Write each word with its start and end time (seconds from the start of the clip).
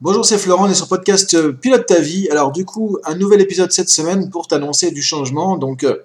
Bonjour, 0.00 0.24
c'est 0.24 0.38
Florent, 0.38 0.66
on 0.68 0.70
est 0.70 0.74
sur 0.74 0.86
podcast 0.86 1.34
euh, 1.34 1.52
Pilote 1.52 1.86
ta 1.86 1.98
vie. 1.98 2.28
Alors 2.28 2.52
du 2.52 2.64
coup, 2.64 2.98
un 3.02 3.16
nouvel 3.16 3.40
épisode 3.40 3.72
cette 3.72 3.88
semaine 3.88 4.30
pour 4.30 4.46
t'annoncer 4.46 4.92
du 4.92 5.02
changement. 5.02 5.56
Donc, 5.56 5.82
euh, 5.82 5.96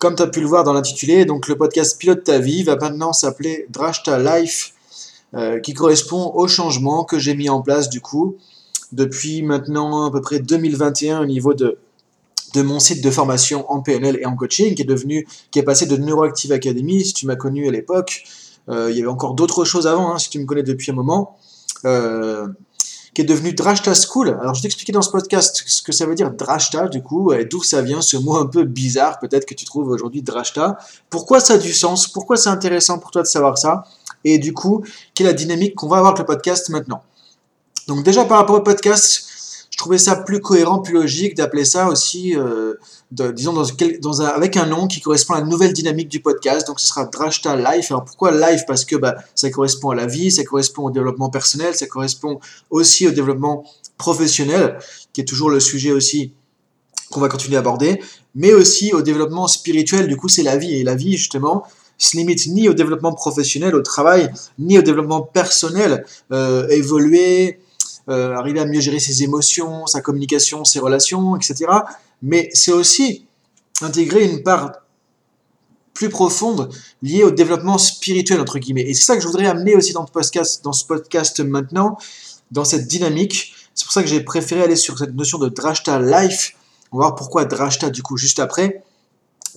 comme 0.00 0.16
tu 0.16 0.22
as 0.22 0.26
pu 0.26 0.40
le 0.40 0.48
voir 0.48 0.64
dans 0.64 0.72
l'intitulé, 0.72 1.24
donc 1.26 1.46
le 1.46 1.56
podcast 1.56 1.96
Pilote 1.96 2.24
ta 2.24 2.40
vie 2.40 2.64
va 2.64 2.74
maintenant 2.74 3.12
s'appeler 3.12 3.66
Drashta 3.70 4.18
Life, 4.18 4.72
euh, 5.34 5.60
qui 5.60 5.74
correspond 5.74 6.32
au 6.34 6.48
changement 6.48 7.04
que 7.04 7.20
j'ai 7.20 7.36
mis 7.36 7.48
en 7.48 7.62
place 7.62 7.88
du 7.88 8.00
coup 8.00 8.36
depuis 8.90 9.42
maintenant 9.42 10.06
à 10.06 10.10
peu 10.10 10.20
près 10.20 10.40
2021 10.40 11.20
au 11.20 11.26
niveau 11.26 11.54
de, 11.54 11.78
de 12.54 12.62
mon 12.62 12.80
site 12.80 13.00
de 13.00 13.10
formation 13.12 13.70
en 13.70 13.80
PNL 13.80 14.18
et 14.20 14.26
en 14.26 14.34
coaching, 14.34 14.74
qui 14.74 14.82
est 14.82 14.84
devenu, 14.84 15.28
qui 15.52 15.60
est 15.60 15.62
passé 15.62 15.86
de 15.86 15.96
Neuroactive 15.96 16.50
Academy. 16.50 17.04
Si 17.04 17.12
tu 17.12 17.26
m'as 17.26 17.36
connu 17.36 17.68
à 17.68 17.70
l'époque, 17.70 18.24
il 18.66 18.90
y 18.90 18.98
avait 18.98 19.06
encore 19.06 19.34
d'autres 19.34 19.64
choses 19.64 19.86
avant. 19.86 20.12
Hein, 20.12 20.18
si 20.18 20.30
tu 20.30 20.40
me 20.40 20.46
connais 20.46 20.64
depuis 20.64 20.90
un 20.90 20.94
moment. 20.94 21.36
Qui 23.14 23.22
est 23.22 23.24
devenu 23.24 23.52
Drashta 23.52 23.92
School. 23.94 24.38
Alors, 24.40 24.54
je 24.54 24.60
vais 24.60 24.68
t'expliquer 24.68 24.92
dans 24.92 25.02
ce 25.02 25.10
podcast 25.10 25.64
ce 25.66 25.82
que 25.82 25.90
ça 25.90 26.06
veut 26.06 26.14
dire 26.14 26.30
Drashta, 26.30 26.88
du 26.88 27.02
coup, 27.02 27.32
et 27.32 27.44
d'où 27.44 27.62
ça 27.62 27.82
vient, 27.82 28.00
ce 28.00 28.16
mot 28.16 28.36
un 28.36 28.46
peu 28.46 28.64
bizarre, 28.64 29.18
peut-être 29.18 29.46
que 29.46 29.54
tu 29.54 29.64
trouves 29.64 29.88
aujourd'hui 29.88 30.22
Drashta. 30.22 30.78
Pourquoi 31.08 31.40
ça 31.40 31.54
a 31.54 31.58
du 31.58 31.72
sens? 31.72 32.06
Pourquoi 32.06 32.36
c'est 32.36 32.50
intéressant 32.50 32.98
pour 32.98 33.10
toi 33.10 33.22
de 33.22 33.26
savoir 33.26 33.58
ça? 33.58 33.84
Et 34.24 34.38
du 34.38 34.52
coup, 34.52 34.84
quelle 35.14 35.26
est 35.26 35.30
la 35.30 35.34
dynamique 35.34 35.74
qu'on 35.74 35.88
va 35.88 35.96
avoir 35.96 36.12
avec 36.12 36.20
le 36.20 36.26
podcast 36.26 36.68
maintenant? 36.68 37.02
Donc, 37.88 38.04
déjà, 38.04 38.24
par 38.24 38.38
rapport 38.38 38.56
au 38.56 38.60
podcast, 38.60 39.29
trouvais 39.80 39.98
ça 39.98 40.14
plus 40.14 40.40
cohérent, 40.40 40.80
plus 40.80 40.94
logique 40.94 41.36
d'appeler 41.36 41.64
ça 41.64 41.88
aussi, 41.88 42.36
euh, 42.36 42.74
disons, 43.10 43.52
dans, 43.52 44.20
avec 44.20 44.56
un 44.56 44.66
nom 44.66 44.86
qui 44.86 45.00
correspond 45.00 45.34
à 45.34 45.40
la 45.40 45.46
nouvelle 45.46 45.72
dynamique 45.72 46.08
du 46.08 46.20
podcast. 46.20 46.66
Donc, 46.66 46.80
ce 46.80 46.86
sera 46.86 47.06
Drashta 47.06 47.56
Life. 47.56 47.90
Alors, 47.90 48.04
pourquoi 48.04 48.30
Life? 48.30 48.62
Parce 48.66 48.84
que 48.84 48.96
bah, 48.96 49.16
ça 49.34 49.50
correspond 49.50 49.90
à 49.90 49.94
la 49.94 50.06
vie, 50.06 50.30
ça 50.30 50.44
correspond 50.44 50.84
au 50.84 50.90
développement 50.90 51.30
personnel, 51.30 51.74
ça 51.74 51.86
correspond 51.86 52.40
aussi 52.68 53.08
au 53.08 53.10
développement 53.10 53.64
professionnel, 53.96 54.78
qui 55.12 55.22
est 55.22 55.24
toujours 55.24 55.50
le 55.50 55.60
sujet 55.60 55.92
aussi 55.92 56.32
qu'on 57.10 57.20
va 57.20 57.28
continuer 57.28 57.56
à 57.56 57.60
aborder, 57.60 58.00
mais 58.34 58.52
aussi 58.52 58.92
au 58.92 59.02
développement 59.02 59.48
spirituel. 59.48 60.08
Du 60.08 60.16
coup, 60.16 60.28
c'est 60.28 60.42
la 60.42 60.56
vie. 60.56 60.74
Et 60.74 60.84
la 60.84 60.94
vie, 60.94 61.16
justement, 61.16 61.64
se 61.96 62.16
limite 62.16 62.46
ni 62.48 62.68
au 62.68 62.74
développement 62.74 63.14
professionnel, 63.14 63.74
au 63.74 63.82
travail, 63.82 64.30
ni 64.58 64.78
au 64.78 64.82
développement 64.82 65.22
personnel. 65.22 66.04
Euh, 66.32 66.68
évoluer, 66.68 67.60
euh, 68.10 68.34
arriver 68.34 68.60
à 68.60 68.66
mieux 68.66 68.80
gérer 68.80 68.98
ses 68.98 69.22
émotions, 69.22 69.86
sa 69.86 70.00
communication, 70.00 70.64
ses 70.64 70.80
relations, 70.80 71.36
etc. 71.36 71.66
Mais 72.22 72.50
c'est 72.52 72.72
aussi 72.72 73.26
intégrer 73.82 74.24
une 74.24 74.42
part 74.42 74.72
plus 75.94 76.08
profonde 76.08 76.70
liée 77.02 77.24
au 77.24 77.30
développement 77.30 77.78
spirituel, 77.78 78.40
entre 78.40 78.58
guillemets. 78.58 78.88
Et 78.88 78.94
c'est 78.94 79.04
ça 79.04 79.16
que 79.16 79.22
je 79.22 79.26
voudrais 79.26 79.46
amener 79.46 79.76
aussi 79.76 79.92
dans, 79.92 80.04
podcast, 80.04 80.64
dans 80.64 80.72
ce 80.72 80.84
podcast 80.84 81.40
maintenant, 81.40 81.98
dans 82.50 82.64
cette 82.64 82.86
dynamique. 82.86 83.54
C'est 83.74 83.84
pour 83.84 83.92
ça 83.92 84.02
que 84.02 84.08
j'ai 84.08 84.20
préféré 84.20 84.62
aller 84.62 84.76
sur 84.76 84.98
cette 84.98 85.14
notion 85.14 85.38
de 85.38 85.48
Drashta 85.48 86.00
Life. 86.00 86.56
On 86.92 86.98
va 86.98 87.06
voir 87.06 87.14
pourquoi 87.14 87.44
Drashta 87.44 87.90
du 87.90 88.02
coup 88.02 88.16
juste 88.16 88.40
après. 88.40 88.82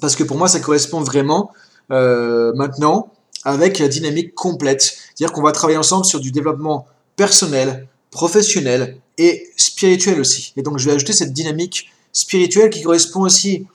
Parce 0.02 0.16
que 0.16 0.24
pour 0.24 0.38
moi, 0.38 0.48
ça 0.48 0.60
correspond 0.60 1.02
vraiment 1.02 1.52
euh, 1.92 2.52
maintenant 2.56 3.12
avec 3.46 3.80
la 3.80 3.88
dynamique 3.88 4.36
complète. 4.36 4.82
C'est-à-dire 4.82 5.34
qu'on 5.34 5.42
va 5.42 5.52
travailler 5.52 5.78
ensemble 5.78 6.06
sur 6.06 6.20
du 6.20 6.32
développement 6.32 6.88
personnel, 7.16 7.88
professionnel 8.14 8.98
et 9.18 9.50
spirituel 9.58 10.20
aussi. 10.22 10.54
Et 10.56 10.62
donc 10.62 10.78
je 10.78 10.86
vais 10.86 10.96
ajouter 10.96 11.14
cette 11.14 11.34
dynamique 11.34 11.90
spirituelle 12.14 12.70
qui 12.70 12.84
correspond 12.84 13.22
aussi 13.22 13.66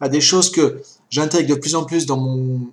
à 0.00 0.08
des 0.08 0.20
choses 0.20 0.50
que 0.50 0.82
j'intègre 1.10 1.54
de 1.54 1.60
plus 1.60 1.76
en 1.76 1.84
plus 1.84 2.04
dans 2.04 2.18
mon 2.18 2.68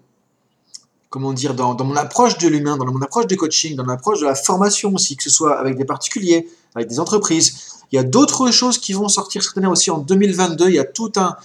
comment 1.09 1.33
dire 1.33 1.53
dans, 1.53 1.75
mon 1.83 1.95
approche 1.95 2.37
de 2.37 2.47
l'humain, 2.47 2.77
dans 2.77 2.85
mon 2.85 3.01
approche 3.01 3.27
du 3.27 3.37
coaching, 3.37 3.75
dans 3.75 3.83
mon 3.85 3.91
approche 3.91 4.21
de 4.21 4.25
la 4.25 4.33
formation 4.33 4.93
aussi, 4.93 5.15
que 5.15 5.23
ce 5.23 5.29
soit 5.29 5.59
avec 5.59 5.77
des 5.77 5.85
particuliers, 5.85 6.47
avec 6.73 6.87
des 6.87 6.99
entreprises. 6.99 7.53
Il 7.91 7.97
y 7.97 7.99
a 7.99 8.03
d'autres 8.03 8.49
choses 8.49 8.77
qui 8.77 8.93
vont 8.93 9.09
sortir 9.09 9.43
cette 9.43 9.57
année 9.57 9.67
aussi 9.67 9.91
en 9.91 9.97
2022. 9.97 10.69
Il 10.69 10.75
y 10.75 10.79
a 10.79 10.85
tout 10.85 11.11
un, 11.17 11.35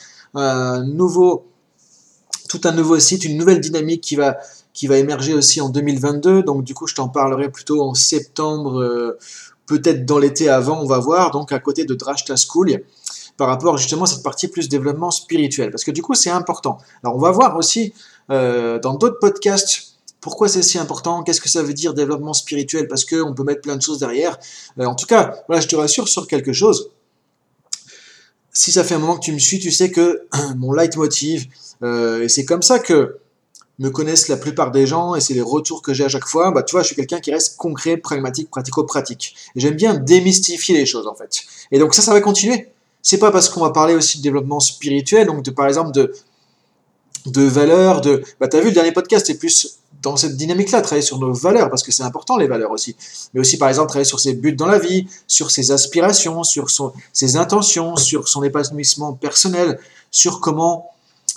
nouveau 0.85 1.47
tout 2.49 2.61
un 2.63 2.73
nouveau 2.73 2.99
site, 3.01 3.25
une 3.25 3.37
nouvelle 3.37 3.61
dynamique 3.61 4.03
qui 4.03 4.17
va 4.17 4.39
qui 4.73 4.87
va 4.87 4.99
émerger 4.99 5.35
aussi 5.35 5.61
en 5.61 5.69
2022. 5.69 6.45
Donc 6.45 6.63
du 6.63 6.73
coup, 6.73 6.87
je 6.87 6.95
t'en 6.95 7.09
parlerai 7.09 7.51
plutôt 7.51 7.83
en 7.83 7.95
septembre 7.95 8.81
euh, 8.81 9.19
peut-être 9.67 10.05
dans 10.05 10.19
l'été 10.19 10.49
avant, 10.49 10.81
on 10.81 10.87
va 10.87 10.99
voir, 10.99 11.31
donc 11.31 11.53
à 11.53 11.59
côté 11.59 11.85
de 11.85 11.95
Drashta 11.95 12.35
School, 12.37 12.83
par 13.37 13.49
rapport 13.49 13.77
justement 13.77 14.05
à 14.05 14.07
cette 14.07 14.23
partie 14.23 14.49
plus 14.49 14.69
développement 14.69 15.11
spirituel, 15.11 15.71
parce 15.71 15.85
que 15.85 15.91
du 15.91 16.03
coup 16.03 16.15
c'est 16.15 16.31
important. 16.31 16.79
Alors 17.03 17.17
on 17.17 17.21
va 17.21 17.31
voir 17.31 17.57
aussi 17.57 17.93
euh, 18.31 18.79
dans 18.79 18.95
d'autres 18.95 19.19
podcasts 19.19 19.97
pourquoi 20.27 20.49
c'est 20.49 20.63
si 20.63 20.77
important, 20.77 21.23
qu'est-ce 21.23 21.41
que 21.41 21.49
ça 21.49 21.63
veut 21.63 21.73
dire 21.73 21.95
développement 21.95 22.33
spirituel, 22.33 22.89
parce 22.89 23.05
qu'on 23.05 23.33
peut 23.33 23.45
mettre 23.45 23.61
plein 23.61 23.77
de 23.77 23.83
choses 23.83 24.01
derrière. 24.01 24.37
Euh, 24.81 24.85
en 24.85 24.97
tout 24.97 25.07
cas, 25.07 25.37
voilà, 25.47 25.63
je 25.63 25.69
te 25.69 25.77
rassure 25.77 26.09
sur 26.09 26.27
quelque 26.27 26.53
chose. 26.53 26.91
Si 28.53 28.73
ça 28.73 28.83
fait 28.83 28.97
un 28.97 28.99
moment 28.99 29.19
que 29.19 29.25
tu 29.25 29.33
me 29.33 29.39
suis, 29.39 29.61
tu 29.61 29.71
sais 29.71 29.93
que 29.93 30.27
mon 30.57 30.73
leitmotiv, 30.73 31.47
euh, 31.85 32.23
et 32.23 32.29
c'est 32.29 32.45
comme 32.45 32.63
ça 32.63 32.81
que 32.81 33.19
me 33.79 33.91
connaissent 33.91 34.29
la 34.29 34.37
plupart 34.37 34.71
des 34.71 34.87
gens 34.87 35.15
et 35.15 35.21
c'est 35.21 35.35
les 35.35 35.43
retours 35.43 35.83
que 35.83 35.93
j'ai 35.93 36.05
à 36.05 36.09
chaque 36.09 36.27
fois, 36.27 36.51
bah, 36.51 36.63
tu 36.63 36.73
vois, 36.73 36.83
je 36.83 36.89
suis 36.89 36.97
quelqu'un 36.97 37.21
qui 37.21 37.31
reste 37.31 37.57
concret, 37.57 37.97
pragmatique, 37.97 38.51
pratico-pratique. 38.51 39.35
J'aime 39.55 39.75
bien 39.75 39.95
démystifier 39.95 40.77
les 40.77 40.87
choses, 40.87 41.07
en 41.07 41.15
fait. 41.15 41.43
Et 41.73 41.79
donc 41.79 41.95
ça, 41.95 42.03
ça 42.03 42.13
va 42.13 42.21
continuer. 42.21 42.69
C'est 43.03 43.19
pas 43.19 43.31
parce 43.31 43.49
qu'on 43.49 43.61
va 43.61 43.71
parler 43.71 43.95
aussi 43.95 44.19
de 44.19 44.23
développement 44.23 44.61
spirituel, 44.61 45.27
donc 45.27 45.43
de, 45.43 45.51
par 45.51 45.67
exemple 45.67 45.93
de, 45.93 46.13
de 47.27 47.43
valeurs, 47.43 48.01
de... 48.01 48.23
Bah, 48.41 48.49
tu 48.49 48.57
as 48.57 48.61
vu, 48.61 48.69
le 48.69 48.73
dernier 48.73 48.93
podcast, 48.93 49.27
c'est 49.27 49.39
plus 49.39 49.79
dans 50.03 50.17
cette 50.17 50.37
dynamique-là, 50.37 50.83
travailler 50.83 51.05
sur 51.05 51.19
nos 51.19 51.33
valeurs, 51.33 51.69
parce 51.69 51.83
que 51.83 51.93
c'est 51.93 52.03
important, 52.03 52.37
les 52.37 52.47
valeurs 52.47 52.71
aussi. 52.71 52.97
Mais 53.35 53.41
aussi, 53.41 53.59
par 53.59 53.69
exemple, 53.69 53.89
travailler 53.89 54.09
sur 54.09 54.21
ses 54.21 54.35
buts 54.35 54.53
dans 54.53 54.67
la 54.67 54.79
vie, 54.79 55.07
sur 55.27 55.51
ses 55.51 55.71
aspirations, 55.73 56.45
sur 56.45 56.71
son, 56.71 56.93
ses 57.13 57.37
intentions, 57.37 57.97
sur 57.97 58.29
son 58.29 58.43
épanouissement 58.43 59.13
personnel, 59.13 59.79
sur 60.11 60.41
comment 60.41 60.91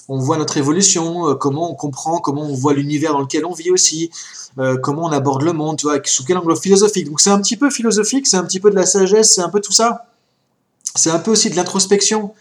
on 0.07 0.17
voit 0.17 0.37
notre 0.37 0.57
évolution, 0.57 1.29
euh, 1.29 1.35
comment 1.35 1.71
on 1.71 1.75
comprend, 1.75 2.19
comment 2.19 2.43
on 2.43 2.53
voit 2.53 2.73
l'univers 2.73 3.13
dans 3.13 3.21
lequel 3.21 3.45
on 3.45 3.53
vit 3.53 3.69
aussi, 3.71 4.09
euh, 4.57 4.77
comment 4.77 5.05
on 5.05 5.11
aborde 5.11 5.43
le 5.43 5.53
monde, 5.53 5.77
tu 5.77 5.85
vois, 5.85 5.99
sous 6.05 6.25
quel 6.25 6.37
angle 6.37 6.57
philosophique. 6.57 7.07
Donc 7.07 7.21
c'est 7.21 7.29
un 7.29 7.39
petit 7.39 7.57
peu 7.57 7.69
philosophique, 7.69 8.25
c'est 8.25 8.37
un 8.37 8.43
petit 8.43 8.59
peu 8.59 8.71
de 8.71 8.75
la 8.75 8.85
sagesse, 8.85 9.35
c'est 9.35 9.41
un 9.41 9.49
peu 9.49 9.61
tout 9.61 9.71
ça. 9.71 10.07
C'est 10.95 11.11
un 11.11 11.19
peu 11.19 11.31
aussi 11.31 11.51
de 11.51 11.55
l'introspection. 11.55 12.33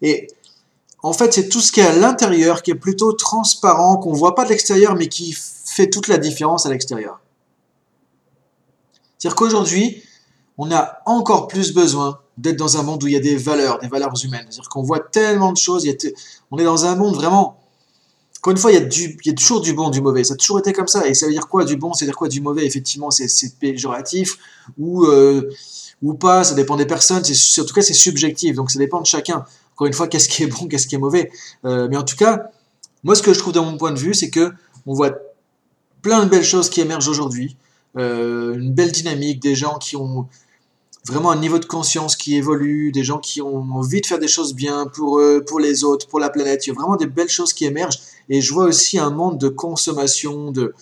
Et 0.00 0.28
en 1.02 1.12
fait, 1.12 1.32
c'est 1.34 1.48
tout 1.48 1.60
ce 1.60 1.72
qui 1.72 1.80
est 1.80 1.86
à 1.86 1.94
l'intérieur, 1.94 2.62
qui 2.62 2.70
est 2.70 2.74
plutôt 2.76 3.12
transparent, 3.12 3.98
qu'on 3.98 4.12
voit 4.12 4.34
pas 4.34 4.44
de 4.44 4.50
l'extérieur, 4.50 4.94
mais 4.94 5.08
qui 5.08 5.36
fait 5.36 5.90
toute 5.90 6.08
la 6.08 6.16
différence 6.16 6.64
à 6.64 6.70
l'extérieur. 6.70 7.20
C'est-à-dire 9.18 9.36
qu'aujourd'hui, 9.36 10.02
on 10.62 10.70
a 10.70 10.98
encore 11.06 11.48
plus 11.48 11.72
besoin 11.72 12.18
d'être 12.36 12.58
dans 12.58 12.76
un 12.76 12.82
monde 12.82 13.02
où 13.02 13.06
il 13.06 13.14
y 13.14 13.16
a 13.16 13.20
des 13.20 13.36
valeurs, 13.36 13.78
des 13.78 13.88
valeurs 13.88 14.12
humaines. 14.22 14.44
C'est-à-dire 14.50 14.68
qu'on 14.68 14.82
voit 14.82 15.00
tellement 15.00 15.52
de 15.52 15.56
choses, 15.56 15.88
on 16.50 16.58
est 16.58 16.64
dans 16.64 16.84
un 16.84 16.96
monde 16.96 17.14
vraiment... 17.14 17.56
Encore 18.38 18.50
une 18.50 18.58
fois, 18.58 18.70
il 18.70 18.74
y, 18.74 18.76
a 18.76 18.84
du, 18.84 19.16
toujours 19.34 19.62
du 19.62 19.72
bon, 19.72 19.88
du 19.88 20.02
mauvais. 20.02 20.22
Ça 20.22 20.34
a 20.34 20.36
toujours 20.36 20.58
été 20.58 20.74
comme 20.74 20.86
ça. 20.86 21.06
Et 21.06 21.14
ça 21.14 21.26
veut 21.26 21.32
dire 21.32 21.48
quoi 21.48 21.64
du 21.64 21.76
bon? 21.76 21.94
Ça 21.94 22.04
veut 22.04 22.10
dire 22.10 22.16
quoi 22.16 22.28
du 22.28 22.42
mauvais? 22.42 22.66
Effectivement, 22.66 23.10
c'est 23.10 23.58
péjoratif 23.58 24.36
ou, 24.78 25.06
euh, 25.06 25.50
ou 26.02 26.12
pas. 26.12 26.44
Ça 26.44 26.54
dépend 26.54 26.76
des 26.76 26.86
personnes. 26.86 27.22
En 27.22 27.64
tout 27.64 27.74
cas, 27.74 27.82
c'est 27.82 27.94
subjectif. 27.94 28.54
Donc 28.54 28.70
ça 28.70 28.78
dépend 28.78 29.00
de 29.00 29.06
chacun. 29.06 29.46
Encore 29.74 29.86
une 29.86 29.94
fois, 29.94 30.08
qu'est-ce 30.08 30.28
qui 30.28 30.42
est 30.42 30.46
bon, 30.46 30.68
qu'est-ce 30.68 30.86
qui 30.86 30.94
est 30.94 30.98
mauvais? 30.98 31.30
Euh, 31.64 31.88
mais 31.90 31.96
en 31.96 32.02
tout 32.02 32.16
cas, 32.16 32.50
moi, 33.02 33.14
ce 33.14 33.22
que 33.22 33.32
je 33.32 33.38
trouve 33.38 33.54
de 33.54 33.60
mon 33.60 33.78
point 33.78 33.92
de 33.92 33.98
vue, 33.98 34.12
c'est 34.12 34.30
que 34.30 34.52
on 34.86 34.92
voit 34.92 35.12
plein 36.02 36.24
de 36.24 36.30
belles 36.30 36.44
choses 36.44 36.68
qui 36.68 36.82
émergent 36.82 37.08
aujourd'hui. 37.08 37.56
Euh, 37.96 38.54
une 38.54 38.72
belle 38.72 38.92
dynamique, 38.92 39.40
des 39.40 39.54
gens 39.54 39.78
qui 39.78 39.96
ont 39.96 40.28
vraiment 41.06 41.30
un 41.30 41.36
niveau 41.36 41.58
de 41.58 41.64
conscience 41.64 42.16
qui 42.16 42.36
évolue, 42.36 42.92
des 42.92 43.04
gens 43.04 43.18
qui 43.18 43.40
ont 43.40 43.62
envie 43.72 44.00
de 44.00 44.06
faire 44.06 44.18
des 44.18 44.28
choses 44.28 44.54
bien 44.54 44.86
pour 44.86 45.18
eux, 45.18 45.44
pour 45.46 45.60
les 45.60 45.84
autres, 45.84 46.06
pour 46.06 46.20
la 46.20 46.30
planète. 46.30 46.66
Il 46.66 46.70
y 46.70 46.72
a 46.72 46.74
vraiment 46.74 46.96
des 46.96 47.06
belles 47.06 47.28
choses 47.28 47.52
qui 47.52 47.64
émergent. 47.64 48.00
Et 48.28 48.40
je 48.40 48.52
vois 48.52 48.64
aussi 48.64 48.98
un 48.98 49.10
monde 49.10 49.38
de 49.38 49.48
consommation, 49.48 50.52
de 50.52 50.74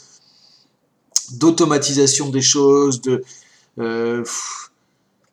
d'automatisation 1.32 2.30
des 2.30 2.40
choses, 2.40 3.00
de 3.02 3.22
euh, 3.78 4.24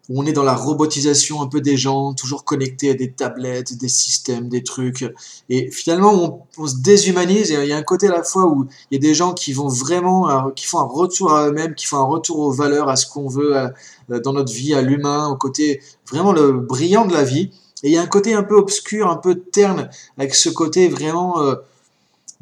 on 0.10 0.26
est 0.26 0.34
dans 0.34 0.44
la 0.44 0.56
robotisation 0.56 1.42
un 1.42 1.48
peu 1.48 1.62
des 1.62 1.78
gens, 1.78 2.14
toujours 2.14 2.44
connectés 2.44 2.92
à 2.92 2.94
des 2.94 3.12
tablettes, 3.12 3.78
des 3.78 3.90
systèmes, 3.90 4.50
des 4.50 4.64
trucs. 4.64 5.06
Et 5.50 5.72
finalement, 5.72 6.48
on, 6.58 6.68
se 6.68 6.78
déshumanise. 6.78 7.52
Et 7.52 7.56
il 7.64 7.68
y 7.68 7.74
a 7.74 7.78
un 7.78 7.84
côté 7.84 8.08
à 8.08 8.12
la 8.12 8.24
fois 8.24 8.48
où 8.48 8.68
il 8.92 8.96
y 8.96 8.98
a 8.98 9.02
des 9.02 9.14
gens 9.14 9.34
qui 9.34 9.54
vont 9.54 9.68
vraiment, 9.68 10.30
euh, 10.30 10.52
qui 10.56 10.66
font 10.66 10.80
un 10.80 10.88
retour 10.88 11.34
à 11.34 11.48
eux-mêmes, 11.48 11.76
qui 11.76 11.86
font 11.86 11.98
un 11.98 12.06
retour 12.06 12.40
aux 12.40 12.52
valeurs, 12.52 12.90
à 12.90 12.96
ce 12.96 13.08
qu'on 13.08 13.28
veut 13.28 13.56
euh, 13.58 14.20
dans 14.20 14.34
notre 14.34 14.54
vie, 14.54 14.74
à 14.74 14.82
l'humain, 14.82 15.28
au 15.28 15.36
côté 15.36 15.82
vraiment 16.10 16.34
le 16.34 16.52
brillant 16.52 17.06
de 17.06 17.14
la 17.14 17.24
vie. 17.24 17.52
Et 17.84 17.90
il 17.90 17.92
y 17.92 17.98
a 17.98 18.02
un 18.02 18.08
côté 18.08 18.34
un 18.34 18.44
peu 18.44 18.56
obscur, 18.56 19.10
un 19.10 19.18
peu 19.18 19.36
terne, 19.36 19.90
avec 20.18 20.36
ce 20.36 20.50
côté 20.50 20.88
vraiment 20.88 21.42
euh, 21.42 21.56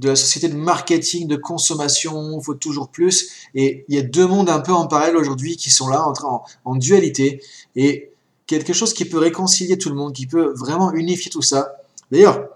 de 0.04 0.10
la 0.10 0.16
société 0.16 0.50
de 0.50 0.56
marketing, 0.56 1.28
de 1.28 1.38
consommation, 1.38 2.38
il 2.38 2.44
faut 2.44 2.54
toujours 2.54 2.90
plus. 2.90 3.30
Et 3.56 3.86
il 3.88 3.96
y 3.96 3.98
a 3.98 4.02
deux 4.02 4.28
mondes 4.28 4.50
un 4.50 4.60
peu 4.60 4.74
en 4.74 4.86
parallèle 4.86 5.16
aujourd'hui 5.16 5.56
qui 5.56 5.72
sont 5.72 5.88
là, 5.88 6.06
en, 6.06 6.44
en 6.66 6.76
dualité. 6.76 7.42
Et 7.76 8.12
quelque 8.46 8.74
chose 8.74 8.94
qui 8.94 9.06
peut 9.06 9.18
réconcilier 9.18 9.78
tout 9.78 9.90
le 9.90 9.96
monde, 9.96 10.14
qui 10.14 10.28
peut 10.28 10.54
vraiment 10.56 10.92
unifier 10.94 11.32
tout 11.32 11.42
ça. 11.42 11.78
D'ailleurs, 12.12 12.50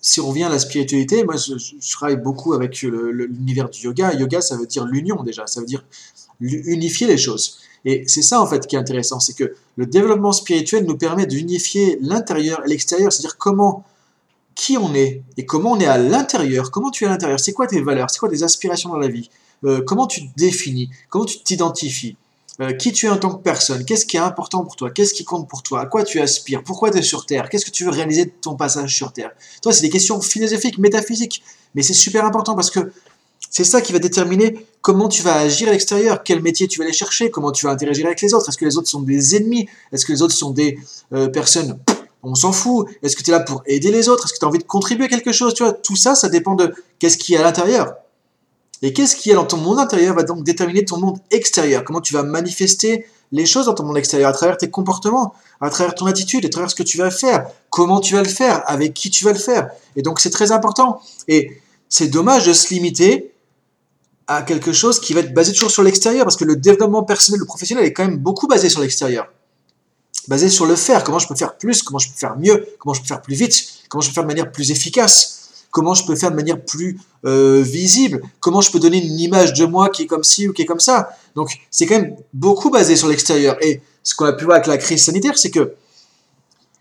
si 0.00 0.20
on 0.20 0.28
revient 0.28 0.44
à 0.44 0.48
la 0.50 0.58
spiritualité, 0.58 1.24
moi 1.24 1.36
je, 1.36 1.54
travaille 1.92 2.16
beaucoup 2.16 2.52
avec 2.52 2.82
l'univers 2.82 3.70
du 3.70 3.80
yoga. 3.80 4.12
Yoga, 4.14 4.40
ça 4.40 4.56
veut 4.56 4.66
dire 4.66 4.84
l'union 4.84 5.22
déjà, 5.22 5.46
ça 5.46 5.60
veut 5.60 5.66
dire 5.66 5.84
unifier 6.40 7.06
les 7.06 7.18
choses. 7.18 7.58
Et 7.84 8.04
c'est 8.06 8.22
ça 8.22 8.40
en 8.40 8.46
fait 8.46 8.66
qui 8.66 8.76
est 8.76 8.78
intéressant, 8.78 9.18
c'est 9.18 9.34
que 9.34 9.54
le 9.76 9.86
développement 9.86 10.32
spirituel 10.32 10.84
nous 10.84 10.96
permet 10.96 11.26
d'unifier 11.26 11.98
l'intérieur 12.02 12.62
et 12.64 12.68
l'extérieur, 12.68 13.12
c'est-à-dire 13.12 13.38
comment, 13.38 13.84
qui 14.58 14.76
on 14.76 14.92
est 14.92 15.22
et 15.36 15.46
comment 15.46 15.72
on 15.72 15.80
est 15.80 15.86
à 15.86 15.98
l'intérieur, 15.98 16.72
comment 16.72 16.90
tu 16.90 17.04
es 17.04 17.06
à 17.06 17.10
l'intérieur, 17.10 17.38
c'est 17.38 17.52
quoi 17.52 17.68
tes 17.68 17.80
valeurs, 17.80 18.10
c'est 18.10 18.18
quoi 18.18 18.28
tes 18.28 18.42
aspirations 18.42 18.90
dans 18.90 18.98
la 18.98 19.06
vie, 19.06 19.30
euh, 19.64 19.82
comment 19.86 20.08
tu 20.08 20.28
te 20.28 20.34
définis, 20.36 20.90
comment 21.08 21.24
tu 21.24 21.40
t'identifies, 21.44 22.16
euh, 22.60 22.72
qui 22.72 22.92
tu 22.92 23.06
es 23.06 23.08
en 23.08 23.18
tant 23.18 23.30
que 23.30 23.40
personne, 23.40 23.84
qu'est-ce 23.84 24.04
qui 24.04 24.16
est 24.16 24.20
important 24.20 24.64
pour 24.64 24.74
toi, 24.74 24.90
qu'est-ce 24.90 25.14
qui 25.14 25.24
compte 25.24 25.48
pour 25.48 25.62
toi, 25.62 25.82
à 25.82 25.86
quoi 25.86 26.02
tu 26.02 26.20
aspires, 26.20 26.64
pourquoi 26.64 26.90
tu 26.90 26.98
es 26.98 27.02
sur 27.02 27.24
Terre, 27.24 27.48
qu'est-ce 27.48 27.64
que 27.64 27.70
tu 27.70 27.84
veux 27.84 27.90
réaliser 27.90 28.24
de 28.24 28.32
ton 28.42 28.56
passage 28.56 28.96
sur 28.96 29.12
Terre? 29.12 29.30
Toi, 29.62 29.72
c'est 29.72 29.82
des 29.82 29.90
questions 29.90 30.20
philosophiques, 30.20 30.78
métaphysiques, 30.78 31.44
mais 31.76 31.82
c'est 31.82 31.94
super 31.94 32.24
important 32.24 32.56
parce 32.56 32.72
que 32.72 32.90
c'est 33.50 33.64
ça 33.64 33.80
qui 33.80 33.92
va 33.92 34.00
déterminer 34.00 34.66
comment 34.82 35.08
tu 35.08 35.22
vas 35.22 35.36
agir 35.36 35.68
à 35.68 35.70
l'extérieur, 35.70 36.24
quel 36.24 36.42
métier 36.42 36.66
tu 36.66 36.80
vas 36.80 36.84
aller 36.84 36.92
chercher, 36.92 37.30
comment 37.30 37.52
tu 37.52 37.64
vas 37.64 37.72
interagir 37.72 38.06
avec 38.06 38.20
les 38.20 38.34
autres. 38.34 38.48
Est-ce 38.48 38.58
que 38.58 38.64
les 38.64 38.76
autres 38.76 38.88
sont 38.88 39.02
des 39.02 39.36
ennemis? 39.36 39.68
Est-ce 39.92 40.04
que 40.04 40.12
les 40.12 40.20
autres 40.20 40.34
sont 40.34 40.50
des 40.50 40.78
euh, 41.12 41.28
personnes 41.28 41.78
on 42.22 42.34
s'en 42.34 42.52
fout. 42.52 42.88
Est-ce 43.02 43.16
que 43.16 43.22
tu 43.22 43.30
es 43.30 43.32
là 43.32 43.40
pour 43.40 43.62
aider 43.66 43.90
les 43.90 44.08
autres? 44.08 44.24
Est-ce 44.24 44.34
que 44.34 44.38
tu 44.38 44.44
as 44.44 44.48
envie 44.48 44.58
de 44.58 44.64
contribuer 44.64 45.04
à 45.04 45.08
quelque 45.08 45.32
chose? 45.32 45.54
Tu 45.54 45.62
vois, 45.62 45.72
tout 45.72 45.96
ça, 45.96 46.14
ça 46.14 46.28
dépend 46.28 46.54
de 46.54 46.74
qu'est-ce 46.98 47.16
qui 47.16 47.34
est 47.34 47.38
à 47.38 47.42
l'intérieur. 47.42 47.94
Et 48.82 48.92
qu'est-ce 48.92 49.16
qui 49.16 49.30
est 49.30 49.34
dans 49.34 49.44
ton 49.44 49.56
monde 49.56 49.78
intérieur 49.78 50.14
va 50.14 50.22
donc 50.22 50.44
déterminer 50.44 50.84
ton 50.84 50.98
monde 50.98 51.18
extérieur. 51.30 51.84
Comment 51.84 52.00
tu 52.00 52.14
vas 52.14 52.22
manifester 52.22 53.06
les 53.32 53.44
choses 53.44 53.66
dans 53.66 53.74
ton 53.74 53.84
monde 53.84 53.98
extérieur? 53.98 54.30
À 54.30 54.32
travers 54.32 54.56
tes 54.56 54.70
comportements, 54.70 55.34
à 55.60 55.70
travers 55.70 55.94
ton 55.94 56.06
attitude, 56.06 56.44
à 56.44 56.48
travers 56.48 56.70
ce 56.70 56.76
que 56.76 56.84
tu 56.84 56.98
vas 56.98 57.10
faire, 57.10 57.46
comment 57.70 58.00
tu 58.00 58.14
vas 58.14 58.22
le 58.22 58.28
faire, 58.28 58.62
avec 58.66 58.94
qui 58.94 59.10
tu 59.10 59.24
vas 59.24 59.32
le 59.32 59.38
faire. 59.38 59.70
Et 59.96 60.02
donc 60.02 60.20
c'est 60.20 60.30
très 60.30 60.52
important. 60.52 61.00
Et 61.26 61.60
c'est 61.88 62.08
dommage 62.08 62.46
de 62.46 62.52
se 62.52 62.72
limiter 62.72 63.32
à 64.28 64.42
quelque 64.42 64.72
chose 64.72 65.00
qui 65.00 65.14
va 65.14 65.20
être 65.20 65.32
basé 65.32 65.52
toujours 65.52 65.70
sur 65.70 65.82
l'extérieur, 65.82 66.24
parce 66.24 66.36
que 66.36 66.44
le 66.44 66.54
développement 66.54 67.02
personnel 67.02 67.42
ou 67.42 67.46
professionnel 67.46 67.84
est 67.84 67.92
quand 67.92 68.04
même 68.04 68.18
beaucoup 68.18 68.46
basé 68.46 68.68
sur 68.68 68.80
l'extérieur. 68.80 69.26
Basé 70.28 70.48
sur 70.48 70.66
le 70.66 70.76
faire, 70.76 71.04
comment 71.04 71.18
je 71.18 71.26
peux 71.26 71.34
faire 71.34 71.56
plus, 71.56 71.82
comment 71.82 71.98
je 71.98 72.08
peux 72.08 72.16
faire 72.16 72.36
mieux, 72.38 72.66
comment 72.78 72.94
je 72.94 73.00
peux 73.00 73.06
faire 73.06 73.22
plus 73.22 73.34
vite, 73.34 73.64
comment 73.88 74.02
je 74.02 74.08
peux 74.08 74.14
faire 74.14 74.24
de 74.24 74.28
manière 74.28 74.52
plus 74.52 74.70
efficace, 74.70 75.66
comment 75.70 75.94
je 75.94 76.04
peux 76.06 76.14
faire 76.16 76.30
de 76.30 76.36
manière 76.36 76.62
plus 76.62 76.98
euh, 77.24 77.62
visible, 77.62 78.22
comment 78.40 78.60
je 78.60 78.70
peux 78.70 78.78
donner 78.78 79.02
une 79.02 79.18
image 79.18 79.54
de 79.54 79.64
moi 79.64 79.88
qui 79.88 80.02
est 80.02 80.06
comme 80.06 80.24
ci 80.24 80.46
ou 80.48 80.52
qui 80.52 80.62
est 80.62 80.66
comme 80.66 80.80
ça? 80.80 81.10
Donc 81.34 81.50
c'est 81.70 81.86
quand 81.86 81.98
même 81.98 82.14
beaucoup 82.34 82.70
basé 82.70 82.94
sur 82.94 83.08
l'extérieur. 83.08 83.56
Et 83.64 83.80
ce 84.02 84.14
qu'on 84.14 84.26
a 84.26 84.34
pu 84.34 84.44
voir 84.44 84.56
avec 84.56 84.66
la 84.66 84.76
crise 84.76 85.04
sanitaire, 85.04 85.38
c'est 85.38 85.50
que 85.50 85.74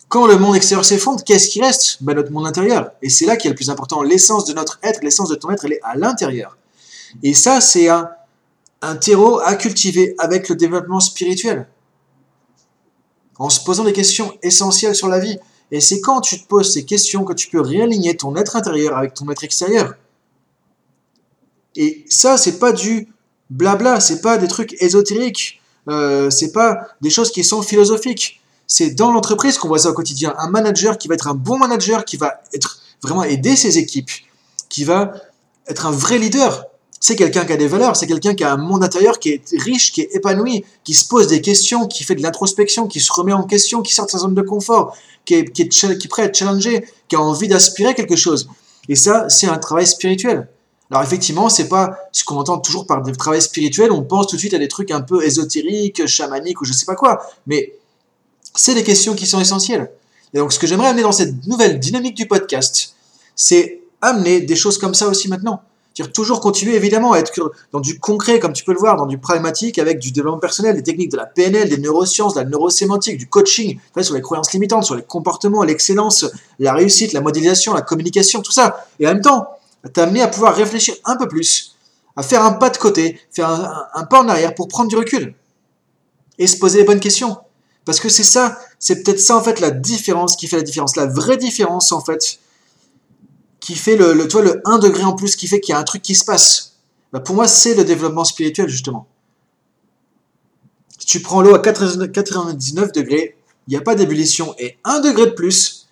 quand 0.09 0.27
le 0.27 0.37
monde 0.37 0.55
extérieur 0.55 0.85
s'effondre, 0.85 1.23
qu'est-ce 1.23 1.49
qui 1.49 1.61
reste? 1.61 2.01
Ben, 2.01 2.13
Notre 2.15 2.31
monde 2.31 2.47
intérieur. 2.47 2.91
Et 3.01 3.09
c'est 3.09 3.25
là 3.25 3.35
qui 3.35 3.47
est 3.47 3.49
le 3.49 3.55
plus 3.55 3.69
important. 3.69 4.01
L'essence 4.01 4.45
de 4.45 4.53
notre 4.53 4.79
être, 4.83 5.01
l'essence 5.03 5.29
de 5.29 5.35
ton 5.35 5.51
être, 5.51 5.65
elle 5.65 5.73
est 5.73 5.81
à 5.83 5.95
l'intérieur. 5.95 6.57
Et 7.23 7.33
ça, 7.33 7.59
c'est 7.59 7.89
un, 7.89 8.09
un 8.81 8.95
terreau 8.95 9.39
à 9.39 9.55
cultiver 9.55 10.15
avec 10.17 10.49
le 10.49 10.55
développement 10.55 10.99
spirituel. 10.99 11.67
En 13.39 13.49
se 13.49 13.63
posant 13.63 13.83
des 13.83 13.93
questions 13.93 14.33
essentielles 14.41 14.95
sur 14.95 15.07
la 15.07 15.19
vie. 15.19 15.37
Et 15.71 15.81
c'est 15.81 16.01
quand 16.01 16.21
tu 16.21 16.41
te 16.41 16.47
poses 16.47 16.73
ces 16.73 16.85
questions 16.85 17.23
que 17.23 17.33
tu 17.33 17.49
peux 17.49 17.61
réaligner 17.61 18.15
ton 18.15 18.35
être 18.35 18.55
intérieur 18.55 18.97
avec 18.97 19.13
ton 19.13 19.29
être 19.29 19.43
extérieur. 19.43 19.95
Et 21.75 22.05
ça, 22.09 22.37
c'est 22.37 22.57
pas 22.57 22.71
du 22.71 23.07
blabla, 23.49 23.99
c'est 23.99 24.21
pas 24.21 24.37
des 24.37 24.47
trucs 24.47 24.81
ésotériques, 24.81 25.61
euh, 25.87 26.29
c'est 26.29 26.51
pas 26.51 26.87
des 27.01 27.09
choses 27.09 27.31
qui 27.31 27.43
sont 27.43 27.61
philosophiques. 27.61 28.41
C'est 28.65 28.91
dans 28.91 29.11
l'entreprise 29.11 29.57
qu'on 29.57 29.67
voit 29.67 29.79
ça 29.79 29.89
au 29.89 29.93
quotidien. 29.93 30.33
Un 30.37 30.49
manager 30.49 30.97
qui 30.97 31.07
va 31.07 31.13
être 31.13 31.27
un 31.27 31.33
bon 31.33 31.57
manager, 31.57 32.03
qui 32.03 32.17
va 32.17 32.41
être 32.53 32.81
vraiment 33.01 33.23
aider 33.23 33.55
ses 33.55 33.77
équipes, 33.77 34.11
qui 34.69 34.83
va 34.83 35.13
être 35.67 35.85
un 35.85 35.91
vrai 35.91 36.17
leader 36.17 36.65
c'est 36.99 37.15
quelqu'un 37.15 37.45
qui 37.45 37.53
a 37.53 37.57
des 37.57 37.67
valeurs, 37.67 37.95
c'est 37.95 38.07
quelqu'un 38.07 38.33
qui 38.33 38.43
a 38.43 38.51
un 38.51 38.57
monde 38.57 38.83
intérieur 38.83 39.19
qui 39.19 39.29
est 39.29 39.43
riche, 39.59 39.91
qui 39.91 40.01
est 40.01 40.15
épanoui, 40.15 40.65
qui 40.83 40.93
se 40.93 41.07
pose 41.07 41.27
des 41.27 41.41
questions, 41.41 41.87
qui 41.87 42.03
fait 42.03 42.15
de 42.15 42.23
l'introspection, 42.23 42.87
qui 42.87 42.99
se 42.99 43.11
remet 43.11 43.33
en 43.33 43.43
question, 43.43 43.81
qui 43.81 43.93
sort 43.93 44.07
de 44.07 44.11
sa 44.11 44.17
zone 44.17 44.33
de 44.33 44.41
confort, 44.41 44.95
qui 45.25 45.35
est, 45.35 46.09
prêt 46.09 46.23
à 46.23 46.33
challenger, 46.33 46.85
qui 47.07 47.15
a 47.15 47.21
envie 47.21 47.47
d'aspirer 47.47 47.93
quelque 47.93 48.15
chose. 48.15 48.49
Et 48.89 48.95
ça, 48.95 49.29
c'est 49.29 49.47
un 49.47 49.57
travail 49.57 49.85
spirituel. 49.85 50.47
Alors 50.89 51.03
effectivement, 51.03 51.49
c'est 51.49 51.67
pas 51.67 51.97
ce 52.13 52.23
qu'on 52.23 52.37
entend 52.37 52.57
toujours 52.59 52.87
par 52.87 53.01
des 53.03 53.11
travail 53.11 53.41
spirituel, 53.41 53.91
on 53.91 54.03
pense 54.03 54.27
tout 54.27 54.37
de 54.37 54.39
suite 54.39 54.53
à 54.53 54.57
des 54.57 54.69
trucs 54.69 54.89
un 54.89 55.01
peu 55.01 55.23
ésotériques, 55.23 56.07
chamaniques 56.07 56.61
ou 56.61 56.65
je 56.65 56.71
sais 56.71 56.85
pas 56.85 56.95
quoi, 56.95 57.21
mais 57.45 57.73
c'est 58.55 58.73
des 58.73 58.83
questions 58.83 59.13
qui 59.13 59.25
sont 59.25 59.41
essentielles. 59.41 59.91
Et 60.33 60.37
donc 60.37 60.53
ce 60.53 60.59
que 60.59 60.65
j'aimerais 60.65 60.87
amener 60.87 61.03
dans 61.03 61.11
cette 61.11 61.45
nouvelle 61.45 61.79
dynamique 61.79 62.15
du 62.15 62.25
podcast, 62.25 62.95
c'est 63.35 63.81
amener 64.01 64.39
des 64.39 64.55
choses 64.55 64.77
comme 64.77 64.93
ça 64.93 65.07
aussi 65.07 65.27
maintenant 65.27 65.61
toujours 66.05 66.41
continuer 66.41 66.75
évidemment 66.75 67.13
à 67.13 67.19
être 67.19 67.31
dans 67.71 67.79
du 67.79 67.99
concret, 67.99 68.39
comme 68.39 68.53
tu 68.53 68.63
peux 68.63 68.73
le 68.73 68.79
voir, 68.79 68.95
dans 68.97 69.05
du 69.05 69.17
pragmatique, 69.17 69.79
avec 69.79 69.99
du 69.99 70.11
développement 70.11 70.39
personnel, 70.39 70.75
des 70.75 70.83
techniques 70.83 71.11
de 71.11 71.17
la 71.17 71.25
PNL, 71.25 71.69
des 71.69 71.77
neurosciences, 71.77 72.35
de 72.35 72.39
la 72.39 72.45
neurosémantique, 72.45 73.17
du 73.17 73.27
coaching, 73.27 73.79
sur 74.01 74.13
les 74.13 74.21
croyances 74.21 74.53
limitantes, 74.53 74.83
sur 74.83 74.95
les 74.95 75.03
comportements, 75.03 75.63
l'excellence, 75.63 76.25
la 76.59 76.73
réussite, 76.73 77.13
la 77.13 77.21
modélisation, 77.21 77.73
la 77.73 77.81
communication, 77.81 78.41
tout 78.41 78.51
ça. 78.51 78.85
Et 78.99 79.07
en 79.07 79.13
même 79.13 79.21
temps, 79.21 79.47
t'amener 79.93 80.21
à 80.21 80.27
pouvoir 80.27 80.55
réfléchir 80.55 80.95
un 81.05 81.15
peu 81.15 81.27
plus, 81.27 81.75
à 82.15 82.23
faire 82.23 82.43
un 82.43 82.53
pas 82.53 82.69
de 82.69 82.77
côté, 82.77 83.19
faire 83.31 83.49
un 83.93 84.03
pas 84.05 84.21
en 84.21 84.29
arrière 84.29 84.53
pour 84.55 84.67
prendre 84.67 84.89
du 84.89 84.95
recul 84.95 85.35
et 86.37 86.47
se 86.47 86.57
poser 86.57 86.79
les 86.79 86.83
bonnes 86.83 86.99
questions. 86.99 87.37
Parce 87.85 87.99
que 87.99 88.09
c'est 88.09 88.23
ça, 88.23 88.59
c'est 88.79 89.01
peut-être 89.01 89.19
ça 89.19 89.37
en 89.37 89.41
fait 89.41 89.59
la 89.59 89.71
différence 89.71 90.35
qui 90.35 90.47
fait 90.47 90.57
la 90.57 90.63
différence. 90.63 90.95
La 90.95 91.05
vraie 91.05 91.37
différence 91.37 91.91
en 91.91 92.01
fait, 92.01 92.39
qui 93.67 93.75
fait 93.75 93.97
le, 93.97 94.13
le, 94.13 94.29
le 94.43 94.61
1 94.63 94.79
degré 94.79 95.03
en 95.03 95.11
plus, 95.11 95.35
qui 95.35 95.45
fait 95.45 95.59
qu'il 95.59 95.73
y 95.73 95.75
a 95.75 95.77
un 95.77 95.83
truc 95.83 96.01
qui 96.01 96.15
se 96.15 96.23
passe. 96.23 96.77
Bah, 97.11 97.19
pour 97.19 97.35
moi, 97.35 97.49
c'est 97.49 97.75
le 97.75 97.83
développement 97.83 98.23
spirituel, 98.23 98.69
justement. 98.69 99.07
Si 100.97 101.05
tu 101.05 101.19
prends 101.19 101.41
l'eau 101.41 101.53
à 101.53 101.59
99 101.59 102.93
degrés, 102.93 103.35
il 103.67 103.71
n'y 103.71 103.75
a 103.75 103.81
pas 103.81 103.95
d'ébullition. 103.95 104.55
Et 104.57 104.77
1 104.85 105.01
degré 105.01 105.25
de 105.25 105.31
plus, 105.31 105.89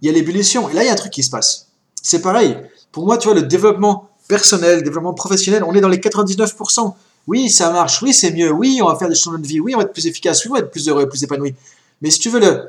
il 0.00 0.06
y 0.06 0.08
a 0.08 0.14
l'ébullition. 0.14 0.70
Et 0.70 0.72
là, 0.72 0.82
il 0.82 0.86
y 0.86 0.88
a 0.88 0.92
un 0.92 0.96
truc 0.96 1.12
qui 1.12 1.22
se 1.22 1.28
passe. 1.28 1.68
C'est 2.02 2.22
pareil. 2.22 2.56
Pour 2.90 3.04
moi, 3.04 3.18
tu 3.18 3.28
vois, 3.28 3.34
le 3.34 3.42
développement 3.42 4.08
personnel, 4.26 4.82
développement 4.82 5.12
professionnel, 5.12 5.62
on 5.62 5.74
est 5.74 5.82
dans 5.82 5.88
les 5.88 5.98
99%. 5.98 6.94
Oui, 7.26 7.50
ça 7.50 7.70
marche. 7.70 8.00
Oui, 8.00 8.14
c'est 8.14 8.30
mieux. 8.30 8.50
Oui, 8.50 8.80
on 8.82 8.86
va 8.86 8.96
faire 8.96 9.10
des 9.10 9.14
changements 9.14 9.38
de 9.40 9.46
vie. 9.46 9.60
Oui, 9.60 9.74
on 9.74 9.78
va 9.78 9.84
être 9.84 9.92
plus 9.92 10.06
efficace. 10.06 10.42
Oui, 10.46 10.52
on 10.52 10.54
va 10.54 10.60
être 10.60 10.70
plus 10.70 10.88
heureux, 10.88 11.06
plus 11.06 11.22
épanoui. 11.22 11.54
Mais 12.00 12.08
si 12.08 12.18
tu 12.18 12.30
veux 12.30 12.40
le, 12.40 12.64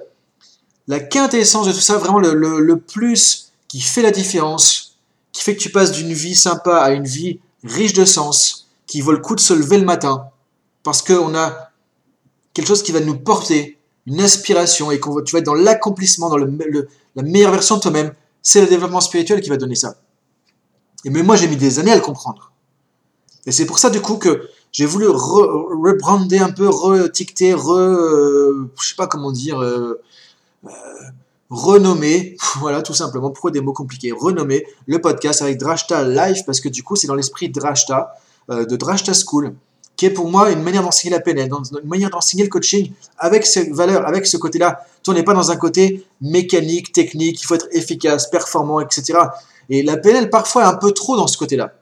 la 0.89 0.99
quintessence 0.99 1.67
de 1.67 1.71
tout 1.71 1.79
ça, 1.79 1.95
vraiment 1.95 2.19
le, 2.19 2.33
le 2.33 2.75
plus 2.77 3.50
qui 3.71 3.79
fait 3.79 4.01
la 4.01 4.11
différence, 4.11 4.97
qui 5.31 5.41
fait 5.43 5.55
que 5.55 5.61
tu 5.61 5.69
passes 5.69 5.93
d'une 5.93 6.11
vie 6.11 6.35
sympa 6.35 6.75
à 6.75 6.91
une 6.91 7.05
vie 7.05 7.39
riche 7.63 7.93
de 7.93 8.03
sens, 8.03 8.69
qui 8.85 8.99
vaut 8.99 9.13
le 9.13 9.19
coup 9.19 9.33
de 9.33 9.39
se 9.39 9.53
lever 9.53 9.77
le 9.77 9.85
matin, 9.85 10.25
parce 10.83 11.01
qu'on 11.01 11.33
a 11.35 11.69
quelque 12.53 12.67
chose 12.67 12.83
qui 12.83 12.91
va 12.91 12.99
nous 12.99 13.17
porter, 13.17 13.79
une 14.07 14.19
inspiration, 14.19 14.91
et 14.91 14.99
que 14.99 15.21
tu 15.23 15.31
vas 15.31 15.39
être 15.39 15.45
dans 15.45 15.53
l'accomplissement, 15.53 16.27
dans 16.27 16.35
la 16.35 17.23
meilleure 17.23 17.53
version 17.53 17.77
de 17.77 17.81
toi-même, 17.81 18.13
c'est 18.41 18.59
le 18.59 18.67
développement 18.67 18.99
spirituel 18.99 19.39
qui 19.39 19.49
va 19.49 19.55
donner 19.55 19.75
ça. 19.75 19.95
Et 21.05 21.09
mais 21.09 21.23
moi, 21.23 21.37
j'ai 21.37 21.47
mis 21.47 21.55
des 21.55 21.79
années 21.79 21.93
à 21.93 21.95
le 21.95 22.01
comprendre. 22.01 22.51
Et 23.45 23.53
c'est 23.53 23.65
pour 23.65 23.79
ça, 23.79 23.89
du 23.89 24.01
coup, 24.01 24.17
que 24.17 24.49
j'ai 24.73 24.85
voulu 24.85 25.07
rebrander 25.07 26.39
un 26.39 26.51
peu, 26.51 26.67
reticter, 26.67 27.53
re, 27.53 27.71
euh, 27.71 28.69
je 28.81 28.89
sais 28.89 28.95
pas 28.95 29.07
comment 29.07 29.31
dire, 29.31 29.61
euh, 29.61 30.01
euh, 30.65 30.69
renommer, 31.51 32.37
voilà 32.59 32.81
tout 32.81 32.95
simplement, 32.95 33.29
pourquoi 33.29 33.51
des 33.51 33.61
mots 33.61 33.73
compliqués, 33.73 34.11
renommer 34.11 34.65
le 34.87 34.99
podcast 34.99 35.43
avec 35.43 35.59
Drashta 35.59 36.03
Live, 36.03 36.43
parce 36.45 36.59
que 36.59 36.69
du 36.69 36.81
coup 36.81 36.95
c'est 36.95 37.07
dans 37.07 37.15
l'esprit 37.15 37.49
Drashta, 37.49 38.15
euh, 38.49 38.65
de 38.65 38.75
Drashta 38.75 39.11
School, 39.13 39.53
qui 39.97 40.07
est 40.07 40.11
pour 40.11 40.29
moi 40.29 40.49
une 40.49 40.63
manière 40.63 40.81
d'enseigner 40.81 41.13
la 41.13 41.19
PNL, 41.19 41.51
une 41.83 41.87
manière 41.87 42.09
d'enseigner 42.09 42.43
le 42.43 42.49
coaching 42.49 42.91
avec 43.19 43.45
ces 43.45 43.69
valeurs, 43.69 44.07
avec 44.07 44.25
ce 44.25 44.37
côté-là. 44.37 44.83
On 45.07 45.13
n'est 45.13 45.23
pas 45.23 45.33
dans 45.33 45.51
un 45.51 45.57
côté 45.57 46.07
mécanique, 46.21 46.91
technique, 46.91 47.39
il 47.41 47.45
faut 47.45 47.53
être 47.53 47.67
efficace, 47.71 48.29
performant, 48.29 48.79
etc. 48.79 49.19
Et 49.69 49.83
la 49.83 49.97
PNL 49.97 50.29
parfois 50.29 50.63
est 50.63 50.65
un 50.65 50.75
peu 50.75 50.91
trop 50.91 51.17
dans 51.17 51.27
ce 51.27 51.37
côté-là. 51.37 51.73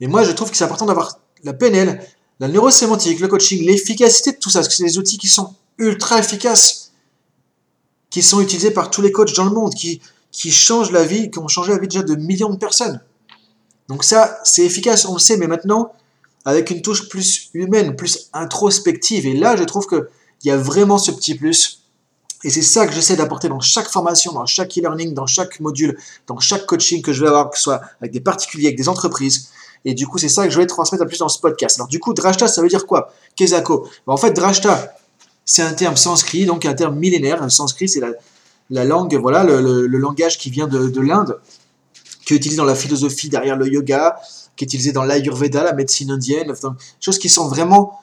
Et 0.00 0.06
moi 0.06 0.22
je 0.22 0.32
trouve 0.32 0.50
que 0.50 0.56
c'est 0.56 0.64
important 0.64 0.86
d'avoir 0.86 1.18
la 1.42 1.52
PNL, 1.52 2.00
la 2.38 2.48
neurosémantique, 2.48 3.20
le 3.20 3.28
coaching, 3.28 3.66
l'efficacité 3.66 4.32
de 4.32 4.38
tout 4.38 4.50
ça, 4.50 4.60
parce 4.60 4.68
que 4.68 4.74
c'est 4.74 4.84
des 4.84 4.98
outils 4.98 5.18
qui 5.18 5.28
sont 5.28 5.54
ultra 5.78 6.18
efficaces 6.18 6.89
qui 8.10 8.22
sont 8.22 8.40
utilisés 8.40 8.72
par 8.72 8.90
tous 8.90 9.02
les 9.02 9.12
coachs 9.12 9.34
dans 9.34 9.44
le 9.44 9.50
monde, 9.50 9.74
qui, 9.74 10.00
qui 10.32 10.50
changent 10.50 10.90
la 10.90 11.04
vie, 11.04 11.30
qui 11.30 11.38
ont 11.38 11.48
changé 11.48 11.72
la 11.72 11.78
vie 11.78 11.88
déjà 11.88 12.02
de 12.02 12.16
millions 12.16 12.50
de 12.50 12.56
personnes. 12.56 13.00
Donc 13.88 14.04
ça, 14.04 14.38
c'est 14.44 14.64
efficace, 14.64 15.06
on 15.06 15.14
le 15.14 15.18
sait, 15.18 15.36
mais 15.36 15.46
maintenant, 15.46 15.92
avec 16.44 16.70
une 16.70 16.82
touche 16.82 17.08
plus 17.08 17.50
humaine, 17.54 17.96
plus 17.96 18.30
introspective. 18.32 19.26
Et 19.26 19.34
là, 19.34 19.56
je 19.56 19.64
trouve 19.64 19.86
qu'il 19.86 20.04
y 20.44 20.50
a 20.50 20.56
vraiment 20.56 20.98
ce 20.98 21.10
petit 21.10 21.34
plus. 21.34 21.82
Et 22.42 22.50
c'est 22.50 22.62
ça 22.62 22.86
que 22.86 22.92
j'essaie 22.92 23.16
d'apporter 23.16 23.48
dans 23.48 23.60
chaque 23.60 23.88
formation, 23.88 24.32
dans 24.32 24.46
chaque 24.46 24.78
e-learning, 24.78 25.12
dans 25.12 25.26
chaque 25.26 25.60
module, 25.60 25.98
dans 26.26 26.38
chaque 26.38 26.66
coaching 26.66 27.02
que 27.02 27.12
je 27.12 27.20
vais 27.20 27.28
avoir, 27.28 27.50
que 27.50 27.56
ce 27.56 27.64
soit 27.64 27.82
avec 28.00 28.12
des 28.12 28.20
particuliers, 28.20 28.68
avec 28.68 28.78
des 28.78 28.88
entreprises. 28.88 29.50
Et 29.84 29.94
du 29.94 30.06
coup, 30.06 30.18
c'est 30.18 30.28
ça 30.28 30.44
que 30.44 30.50
je 30.50 30.58
vais 30.58 30.66
transmettre 30.66 31.04
à 31.04 31.06
plus 31.06 31.18
dans 31.18 31.28
ce 31.28 31.38
podcast. 31.38 31.78
Alors 31.78 31.88
du 31.88 31.98
coup, 31.98 32.14
Drashta, 32.14 32.48
ça 32.48 32.62
veut 32.62 32.68
dire 32.68 32.86
quoi? 32.86 33.12
Kezako 33.36 33.88
ben, 34.06 34.12
En 34.12 34.16
fait, 34.16 34.32
Drashta, 34.32 34.94
c'est 35.50 35.62
un 35.62 35.72
terme 35.72 35.96
sanskrit, 35.96 36.46
donc 36.46 36.64
un 36.64 36.74
terme 36.74 36.96
millénaire. 36.96 37.42
Le 37.42 37.50
sanskrit, 37.50 37.88
c'est 37.88 38.00
la, 38.70 38.84
langue, 38.84 39.16
voilà, 39.16 39.42
le, 39.42 39.84
langage 39.88 40.38
qui 40.38 40.48
vient 40.48 40.68
de, 40.68 41.00
l'Inde, 41.00 41.40
qui 42.24 42.34
est 42.34 42.36
utilisé 42.36 42.56
dans 42.56 42.64
la 42.64 42.76
philosophie 42.76 43.28
derrière 43.28 43.56
le 43.56 43.66
yoga, 43.66 44.14
qui 44.54 44.62
est 44.62 44.66
utilisé 44.66 44.92
dans 44.92 45.02
l'ayurveda, 45.02 45.64
la 45.64 45.72
médecine 45.72 46.12
indienne, 46.12 46.54
choses 47.00 47.18
qui 47.18 47.28
sont 47.28 47.48
vraiment 47.48 48.00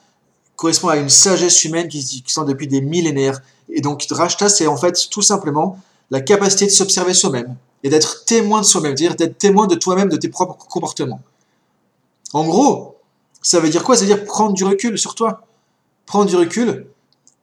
correspond 0.56 0.88
à 0.88 0.98
une 0.98 1.08
sagesse 1.08 1.64
humaine 1.64 1.88
qui, 1.88 2.22
qui 2.22 2.30
sont 2.30 2.44
depuis 2.44 2.68
des 2.68 2.82
millénaires. 2.82 3.40
Et 3.70 3.80
donc, 3.80 4.06
Drashta, 4.06 4.50
c'est 4.50 4.66
en 4.66 4.76
fait 4.76 5.08
tout 5.10 5.22
simplement 5.22 5.80
la 6.10 6.20
capacité 6.20 6.66
de 6.66 6.70
s'observer 6.70 7.14
soi-même 7.14 7.56
et 7.82 7.88
d'être 7.88 8.26
témoin 8.26 8.60
de 8.60 8.66
soi-même, 8.66 8.94
c'est-à-dire 8.94 9.16
d'être 9.16 9.38
témoin 9.38 9.66
de 9.66 9.74
toi-même, 9.74 10.10
de 10.10 10.18
tes 10.18 10.28
propres 10.28 10.58
comportements. 10.66 11.22
En 12.34 12.44
gros, 12.44 12.98
ça 13.40 13.58
veut 13.58 13.70
dire 13.70 13.84
quoi? 13.84 13.96
Ça 13.96 14.02
veut 14.02 14.14
dire 14.14 14.26
prendre 14.26 14.52
du 14.52 14.64
recul 14.64 14.98
sur 14.98 15.14
toi. 15.14 15.46
Prendre 16.04 16.26
du 16.26 16.36
recul, 16.36 16.86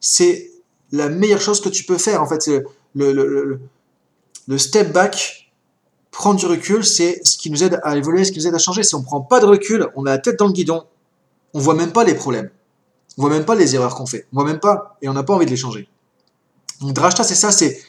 c'est 0.06 0.52
la 0.92 1.10
meilleure 1.10 1.42
chose 1.42 1.60
que 1.60 1.70
tu 1.70 1.84
peux 1.84 1.98
faire. 1.98 2.22
En 2.22 2.28
fait, 2.28 2.48
le, 2.94 3.12
le, 3.12 3.60
le, 4.48 4.58
step 4.60 4.94
back, 4.94 5.52
prendre 6.12 6.40
du 6.40 6.46
recul, 6.46 6.86
c'est 6.86 7.22
ce 7.26 7.40
qui 7.40 7.50
nous 7.50 7.64
aide 7.64 7.80
à 7.82 7.98
évoluer, 7.98 8.24
ce 8.24 8.32
qui 8.32 8.38
nous 8.38 8.46
aide 8.48 8.54
à 8.54 8.60
changer. 8.60 8.84
Si 8.84 8.94
on 8.94 9.00
ne 9.00 9.04
prend 9.04 9.22
pas 9.22 9.40
de 9.40 9.48
recul, 9.48 9.90
on 9.96 10.06
a 10.06 10.12
la 10.12 10.18
tête 10.20 10.38
dans 10.38 10.46
le 10.46 10.54
guidon, 10.54 10.84
on 11.56 11.60
voit 11.60 11.74
même 11.74 11.92
pas 11.92 12.04
les 12.04 12.14
problèmes. 12.14 12.52
On 13.18 13.24
voit 13.24 13.32
même 13.32 13.46
pas 13.46 13.56
les 13.56 13.74
erreurs 13.74 13.96
qu'on 13.96 14.06
fait. 14.06 14.28
On 14.32 14.36
voit 14.36 14.46
même 14.46 14.60
pas, 14.60 14.96
et 15.02 15.10
on 15.10 15.14
n'a 15.14 15.24
pas 15.24 15.34
envie 15.34 15.48
de 15.48 15.52
les 15.52 15.58
changer. 15.58 15.90
Donc 16.82 16.94
drashta, 16.94 17.24
c'est 17.24 17.34
ça, 17.34 17.52
c'est, 17.52 17.82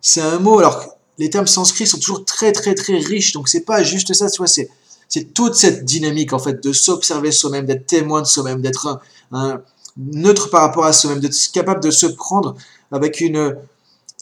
c'est 0.00 0.22
un 0.22 0.40
mot, 0.40 0.58
alors 0.58 0.98
les 1.18 1.30
termes 1.30 1.46
sanscrits 1.46 1.86
sont 1.86 2.00
toujours 2.00 2.24
très 2.24 2.50
très 2.50 2.74
très 2.74 2.98
riches, 2.98 3.32
donc 3.32 3.48
c'est 3.48 3.64
pas 3.64 3.84
juste 3.84 4.12
ça, 4.12 4.28
tu 4.28 4.38
vois, 4.38 4.48
c'est, 4.48 4.68
c'est 5.08 5.32
toute 5.32 5.54
cette 5.54 5.84
dynamique 5.84 6.32
en 6.32 6.40
fait 6.40 6.64
de 6.64 6.72
s'observer 6.72 7.30
soi-même, 7.30 7.66
d'être 7.66 7.86
témoin 7.86 8.22
de 8.22 8.26
soi-même, 8.26 8.60
d'être 8.60 9.00
un, 9.30 9.62
neutre 9.96 10.50
par 10.50 10.62
rapport 10.62 10.84
à 10.84 10.92
soi-même, 10.92 11.20
d'être 11.20 11.36
capable 11.52 11.82
de 11.82 11.90
se 11.90 12.06
prendre 12.06 12.56
avec 12.92 13.20
une 13.20 13.56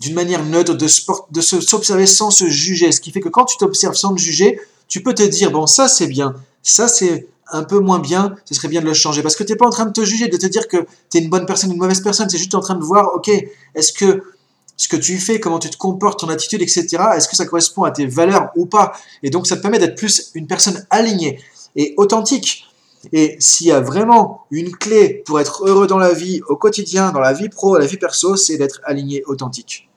d'une 0.00 0.14
manière 0.14 0.44
neutre, 0.44 0.74
de, 0.74 0.86
de 1.30 1.40
s'observer 1.40 2.06
sans 2.06 2.30
se 2.30 2.46
juger. 2.48 2.90
Ce 2.90 3.00
qui 3.00 3.12
fait 3.12 3.20
que 3.20 3.28
quand 3.28 3.44
tu 3.44 3.56
t'observes 3.56 3.94
sans 3.94 4.14
te 4.14 4.20
juger, 4.20 4.58
tu 4.88 5.02
peux 5.02 5.14
te 5.14 5.22
dire, 5.22 5.52
bon, 5.52 5.66
ça 5.66 5.88
c'est 5.88 6.08
bien, 6.08 6.34
ça 6.62 6.88
c'est 6.88 7.28
un 7.52 7.62
peu 7.62 7.78
moins 7.78 7.98
bien, 7.98 8.34
ce 8.46 8.54
serait 8.54 8.68
bien 8.68 8.80
de 8.80 8.86
le 8.86 8.94
changer. 8.94 9.22
Parce 9.22 9.36
que 9.36 9.44
tu 9.44 9.52
n'es 9.52 9.56
pas 9.56 9.66
en 9.66 9.70
train 9.70 9.84
de 9.84 9.92
te 9.92 10.04
juger, 10.04 10.28
de 10.28 10.36
te 10.36 10.46
dire 10.46 10.66
que 10.66 10.78
tu 11.10 11.18
es 11.18 11.20
une 11.20 11.30
bonne 11.30 11.46
personne, 11.46 11.70
une 11.70 11.78
mauvaise 11.78 12.00
personne, 12.00 12.28
c'est 12.28 12.38
juste 12.38 12.54
en 12.54 12.60
train 12.60 12.74
de 12.74 12.82
voir, 12.82 13.14
ok, 13.14 13.30
est-ce 13.74 13.92
que 13.92 14.22
ce 14.76 14.88
que 14.88 14.96
tu 14.96 15.18
fais, 15.18 15.38
comment 15.38 15.58
tu 15.58 15.70
te 15.70 15.76
comportes, 15.76 16.18
ton 16.18 16.28
attitude, 16.28 16.62
etc., 16.62 16.86
est-ce 17.14 17.28
que 17.28 17.36
ça 17.36 17.44
correspond 17.44 17.84
à 17.84 17.90
tes 17.90 18.06
valeurs 18.06 18.50
ou 18.56 18.66
pas? 18.66 18.92
Et 19.22 19.30
donc 19.30 19.46
ça 19.46 19.56
te 19.56 19.62
permet 19.62 19.78
d'être 19.78 19.96
plus 19.96 20.30
une 20.34 20.46
personne 20.46 20.84
alignée 20.90 21.38
et 21.76 21.94
authentique. 21.98 22.66
Et 23.12 23.36
s'il 23.40 23.66
y 23.66 23.72
a 23.72 23.80
vraiment 23.80 24.46
une 24.50 24.70
clé 24.70 25.22
pour 25.26 25.40
être 25.40 25.66
heureux 25.66 25.86
dans 25.86 25.98
la 25.98 26.12
vie, 26.12 26.40
au 26.48 26.56
quotidien, 26.56 27.10
dans 27.10 27.20
la 27.20 27.32
vie 27.32 27.48
pro, 27.48 27.76
la 27.76 27.86
vie 27.86 27.96
perso, 27.96 28.36
c'est 28.36 28.56
d'être 28.56 28.80
aligné, 28.84 29.24
authentique. 29.26 29.88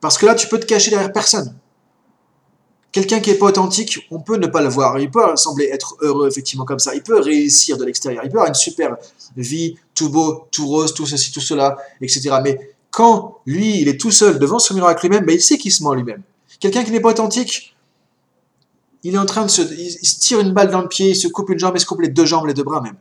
Parce 0.00 0.16
que 0.16 0.26
là, 0.26 0.34
tu 0.34 0.46
peux 0.46 0.60
te 0.60 0.66
cacher 0.66 0.90
derrière 0.90 1.12
personne. 1.12 1.56
Quelqu'un 2.92 3.20
qui 3.20 3.30
n'est 3.30 3.36
pas 3.36 3.46
authentique, 3.46 4.06
on 4.10 4.20
peut 4.20 4.36
ne 4.36 4.46
pas 4.46 4.62
le 4.62 4.68
voir. 4.68 4.98
Il 4.98 5.10
peut 5.10 5.20
sembler 5.36 5.66
être 5.66 5.96
heureux, 6.00 6.28
effectivement, 6.28 6.64
comme 6.64 6.80
ça. 6.80 6.94
Il 6.94 7.02
peut 7.02 7.20
réussir 7.20 7.76
de 7.76 7.84
l'extérieur. 7.84 8.24
Il 8.24 8.30
peut 8.30 8.38
avoir 8.38 8.48
une 8.48 8.54
super 8.54 8.96
vie, 9.36 9.76
tout 9.94 10.08
beau, 10.08 10.48
tout 10.50 10.66
rose, 10.66 10.94
tout 10.94 11.06
ceci, 11.06 11.30
tout 11.30 11.40
cela, 11.40 11.76
etc. 12.00 12.30
Mais 12.42 12.74
quand 12.90 13.38
lui, 13.46 13.80
il 13.80 13.88
est 13.88 14.00
tout 14.00 14.10
seul 14.10 14.38
devant 14.38 14.58
son 14.58 14.74
miroir 14.74 14.90
avec 14.90 15.02
lui-même, 15.02 15.24
ben, 15.24 15.34
il 15.34 15.40
sait 15.40 15.58
qu'il 15.58 15.70
se 15.70 15.84
ment 15.84 15.94
lui-même. 15.94 16.22
Quelqu'un 16.58 16.82
qui 16.82 16.90
n'est 16.90 17.00
pas 17.00 17.10
authentique, 17.10 17.76
il 19.02 19.14
est 19.14 19.18
en 19.18 19.26
train 19.26 19.44
de 19.44 19.50
se, 19.50 19.62
il 19.62 20.06
se 20.06 20.18
tire 20.18 20.40
une 20.40 20.52
balle 20.52 20.70
dans 20.70 20.82
le 20.82 20.88
pied, 20.88 21.10
il 21.10 21.16
se 21.16 21.28
coupe 21.28 21.50
une 21.50 21.58
jambe, 21.58 21.74
il 21.76 21.80
se 21.80 21.86
coupe 21.86 22.00
les 22.02 22.08
deux 22.08 22.26
jambes, 22.26 22.46
les 22.46 22.54
deux 22.54 22.62
bras 22.62 22.80
même. 22.80 22.96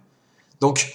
Donc, 0.61 0.93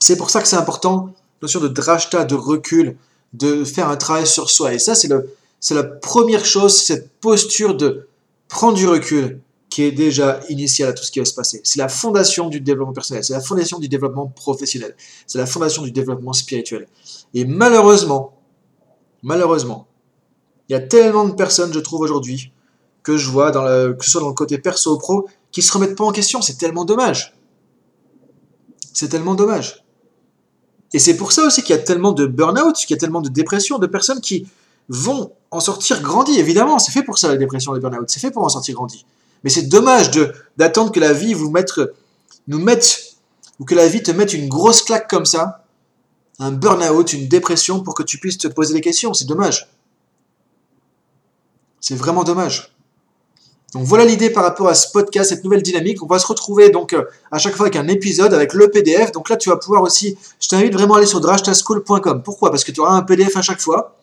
c'est 0.00 0.16
pour 0.16 0.30
ça 0.30 0.40
que 0.40 0.48
c'est 0.48 0.56
important, 0.56 1.14
notion 1.42 1.60
de 1.60 1.68
drashta, 1.68 2.24
de 2.24 2.34
recul, 2.34 2.96
de 3.32 3.64
faire 3.64 3.88
un 3.88 3.96
travail 3.96 4.26
sur 4.26 4.50
soi. 4.50 4.72
Et 4.72 4.78
ça, 4.78 4.94
c'est 4.94 5.08
le, 5.08 5.34
c'est 5.60 5.74
la 5.74 5.84
première 5.84 6.44
chose, 6.44 6.76
cette 6.76 7.10
posture 7.20 7.76
de 7.76 8.08
prendre 8.48 8.74
du 8.74 8.86
recul 8.86 9.40
qui 9.68 9.82
est 9.82 9.92
déjà 9.92 10.40
initiale 10.48 10.90
à 10.90 10.92
tout 10.92 11.04
ce 11.04 11.10
qui 11.10 11.18
va 11.18 11.24
se 11.24 11.34
passer. 11.34 11.60
C'est 11.62 11.78
la 11.78 11.88
fondation 11.88 12.48
du 12.48 12.60
développement 12.60 12.94
personnel, 12.94 13.22
c'est 13.22 13.34
la 13.34 13.40
fondation 13.40 13.78
du 13.78 13.88
développement 13.88 14.26
professionnel, 14.26 14.96
c'est 15.26 15.38
la 15.38 15.46
fondation 15.46 15.82
du 15.82 15.92
développement 15.92 16.32
spirituel. 16.32 16.88
Et 17.34 17.44
malheureusement, 17.44 18.38
malheureusement, 19.22 19.86
il 20.68 20.72
y 20.72 20.76
a 20.76 20.80
tellement 20.80 21.26
de 21.26 21.34
personnes, 21.34 21.72
je 21.72 21.80
trouve 21.80 22.00
aujourd'hui, 22.00 22.52
que 23.02 23.16
je 23.16 23.30
vois, 23.30 23.50
dans 23.50 23.62
le, 23.62 23.94
que 23.94 24.04
ce 24.04 24.10
soit 24.10 24.20
dans 24.20 24.28
le 24.28 24.34
côté 24.34 24.58
perso 24.58 24.94
ou 24.94 24.98
pro, 24.98 25.28
qui 25.50 25.62
se 25.62 25.72
remettent 25.72 25.96
pas 25.96 26.04
en 26.04 26.12
question. 26.12 26.42
C'est 26.42 26.58
tellement 26.58 26.84
dommage. 26.84 27.34
C'est 28.92 29.08
tellement 29.08 29.34
dommage. 29.34 29.84
Et 30.92 30.98
c'est 30.98 31.16
pour 31.16 31.32
ça 31.32 31.44
aussi 31.44 31.62
qu'il 31.62 31.76
y 31.76 31.78
a 31.78 31.82
tellement 31.82 32.12
de 32.12 32.26
burn-out, 32.26 32.74
qu'il 32.76 32.90
y 32.90 32.94
a 32.94 33.00
tellement 33.00 33.20
de 33.20 33.28
dépression, 33.28 33.78
de 33.78 33.86
personnes 33.86 34.20
qui 34.20 34.46
vont 34.88 35.32
en 35.50 35.60
sortir 35.60 36.02
grandis. 36.02 36.38
Évidemment, 36.38 36.78
c'est 36.78 36.92
fait 36.92 37.02
pour 37.02 37.18
ça 37.18 37.28
la 37.28 37.36
dépression, 37.36 37.72
le 37.72 37.80
burn-out. 37.80 38.08
C'est 38.08 38.20
fait 38.20 38.30
pour 38.30 38.44
en 38.44 38.48
sortir 38.48 38.74
grandis. 38.74 39.04
Mais 39.44 39.50
c'est 39.50 39.68
dommage 39.68 40.10
d'attendre 40.56 40.90
que 40.92 41.00
la 41.00 41.12
vie 41.12 41.34
vous 41.34 41.50
mette, 41.50 41.72
nous 42.48 42.58
mette, 42.58 43.16
ou 43.58 43.64
que 43.64 43.74
la 43.74 43.86
vie 43.86 44.02
te 44.02 44.10
mette 44.10 44.32
une 44.32 44.48
grosse 44.48 44.82
claque 44.82 45.08
comme 45.08 45.26
ça, 45.26 45.64
un 46.38 46.52
burn-out, 46.52 47.12
une 47.12 47.28
dépression, 47.28 47.82
pour 47.82 47.94
que 47.94 48.02
tu 48.02 48.18
puisses 48.18 48.38
te 48.38 48.48
poser 48.48 48.74
des 48.74 48.80
questions. 48.80 49.12
C'est 49.12 49.26
dommage. 49.26 49.68
C'est 51.80 51.94
vraiment 51.94 52.24
dommage. 52.24 52.74
Donc 53.74 53.84
voilà 53.84 54.06
l'idée 54.06 54.30
par 54.30 54.44
rapport 54.44 54.68
à 54.68 54.74
ce 54.74 54.90
podcast, 54.90 55.28
cette 55.28 55.44
nouvelle 55.44 55.62
dynamique. 55.62 56.02
On 56.02 56.06
va 56.06 56.18
se 56.18 56.26
retrouver 56.26 56.70
donc 56.70 56.94
euh, 56.94 57.04
à 57.30 57.38
chaque 57.38 57.54
fois 57.54 57.66
avec 57.66 57.76
un 57.76 57.86
épisode, 57.88 58.32
avec 58.32 58.54
le 58.54 58.70
PDF. 58.70 59.12
Donc 59.12 59.28
là, 59.28 59.36
tu 59.36 59.50
vas 59.50 59.56
pouvoir 59.56 59.82
aussi, 59.82 60.16
je 60.40 60.48
t'invite 60.48 60.72
vraiment 60.72 60.94
à 60.94 60.98
aller 60.98 61.06
sur 61.06 61.20
drashtaschool.com. 61.20 62.22
Pourquoi? 62.22 62.50
Parce 62.50 62.64
que 62.64 62.72
tu 62.72 62.80
auras 62.80 62.94
un 62.94 63.02
PDF 63.02 63.36
à 63.36 63.42
chaque 63.42 63.60
fois 63.60 63.96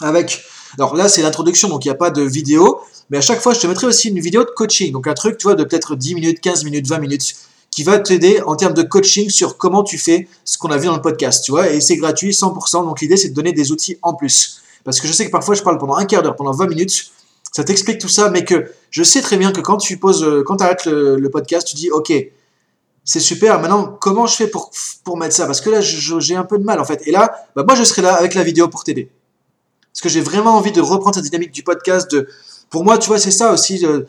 avec. 0.00 0.42
Alors 0.78 0.94
là, 0.94 1.08
c'est 1.08 1.22
l'introduction, 1.22 1.68
donc 1.68 1.84
il 1.84 1.88
n'y 1.88 1.92
a 1.92 1.96
pas 1.96 2.10
de 2.10 2.22
vidéo. 2.22 2.80
Mais 3.08 3.18
à 3.18 3.20
chaque 3.22 3.40
fois, 3.40 3.54
je 3.54 3.60
te 3.60 3.66
mettrai 3.66 3.86
aussi 3.86 4.08
une 4.08 4.20
vidéo 4.20 4.44
de 4.44 4.50
coaching. 4.50 4.92
Donc 4.92 5.06
un 5.06 5.14
truc, 5.14 5.38
tu 5.38 5.44
vois, 5.44 5.54
de 5.54 5.64
peut-être 5.64 5.96
10 5.96 6.14
minutes, 6.14 6.40
15 6.40 6.64
minutes, 6.64 6.86
20 6.86 6.98
minutes, 6.98 7.34
qui 7.70 7.82
va 7.82 7.98
t'aider 7.98 8.42
en 8.42 8.54
termes 8.54 8.74
de 8.74 8.82
coaching 8.82 9.30
sur 9.30 9.56
comment 9.56 9.82
tu 9.82 9.98
fais 9.98 10.28
ce 10.44 10.58
qu'on 10.58 10.70
a 10.70 10.76
vu 10.76 10.86
dans 10.86 10.94
le 10.94 11.02
podcast, 11.02 11.42
tu 11.42 11.52
vois. 11.52 11.70
Et 11.70 11.80
c'est 11.80 11.96
gratuit, 11.96 12.30
100%. 12.30 12.84
Donc 12.84 13.00
l'idée, 13.00 13.16
c'est 13.16 13.30
de 13.30 13.34
donner 13.34 13.52
des 13.52 13.72
outils 13.72 13.96
en 14.02 14.14
plus. 14.14 14.60
Parce 14.84 15.00
que 15.00 15.08
je 15.08 15.12
sais 15.12 15.26
que 15.26 15.30
parfois, 15.30 15.54
je 15.54 15.62
parle 15.62 15.78
pendant 15.78 15.94
un 15.94 16.04
quart 16.04 16.22
d'heure, 16.22 16.36
pendant 16.36 16.52
20 16.52 16.66
minutes. 16.66 17.10
Ça 17.52 17.64
t'explique 17.64 17.98
tout 17.98 18.08
ça, 18.08 18.30
mais 18.30 18.44
que 18.44 18.70
je 18.90 19.02
sais 19.02 19.22
très 19.22 19.36
bien 19.36 19.52
que 19.52 19.60
quand 19.60 19.76
tu 19.76 19.96
poses, 19.96 20.22
euh, 20.22 20.42
quand 20.44 20.56
tu 20.56 20.64
arrêtes 20.64 20.86
le, 20.86 21.28
podcast, 21.28 21.66
tu 21.66 21.74
dis, 21.74 21.90
OK, 21.90 22.12
c'est 23.04 23.20
super, 23.20 23.60
maintenant, 23.60 23.96
comment 24.00 24.26
je 24.26 24.36
fais 24.36 24.46
pour, 24.46 24.70
pour 25.04 25.16
mettre 25.16 25.34
ça? 25.34 25.46
Parce 25.46 25.60
que 25.60 25.70
là, 25.70 25.80
j'ai 25.80 26.36
un 26.36 26.44
peu 26.44 26.58
de 26.58 26.64
mal, 26.64 26.78
en 26.78 26.84
fait. 26.84 27.02
Et 27.06 27.10
là, 27.10 27.34
bah, 27.56 27.64
moi, 27.66 27.74
je 27.74 27.82
serai 27.82 28.02
là 28.02 28.14
avec 28.14 28.34
la 28.34 28.44
vidéo 28.44 28.68
pour 28.68 28.84
t'aider. 28.84 29.10
Parce 29.92 30.02
que 30.02 30.08
j'ai 30.08 30.20
vraiment 30.20 30.56
envie 30.56 30.72
de 30.72 30.80
reprendre 30.80 31.16
cette 31.16 31.24
dynamique 31.24 31.50
du 31.50 31.62
podcast. 31.62 32.10
De, 32.10 32.28
pour 32.68 32.84
moi, 32.84 32.98
tu 32.98 33.08
vois, 33.08 33.18
c'est 33.18 33.32
ça 33.32 33.52
aussi. 33.52 33.78
Le 33.78 34.06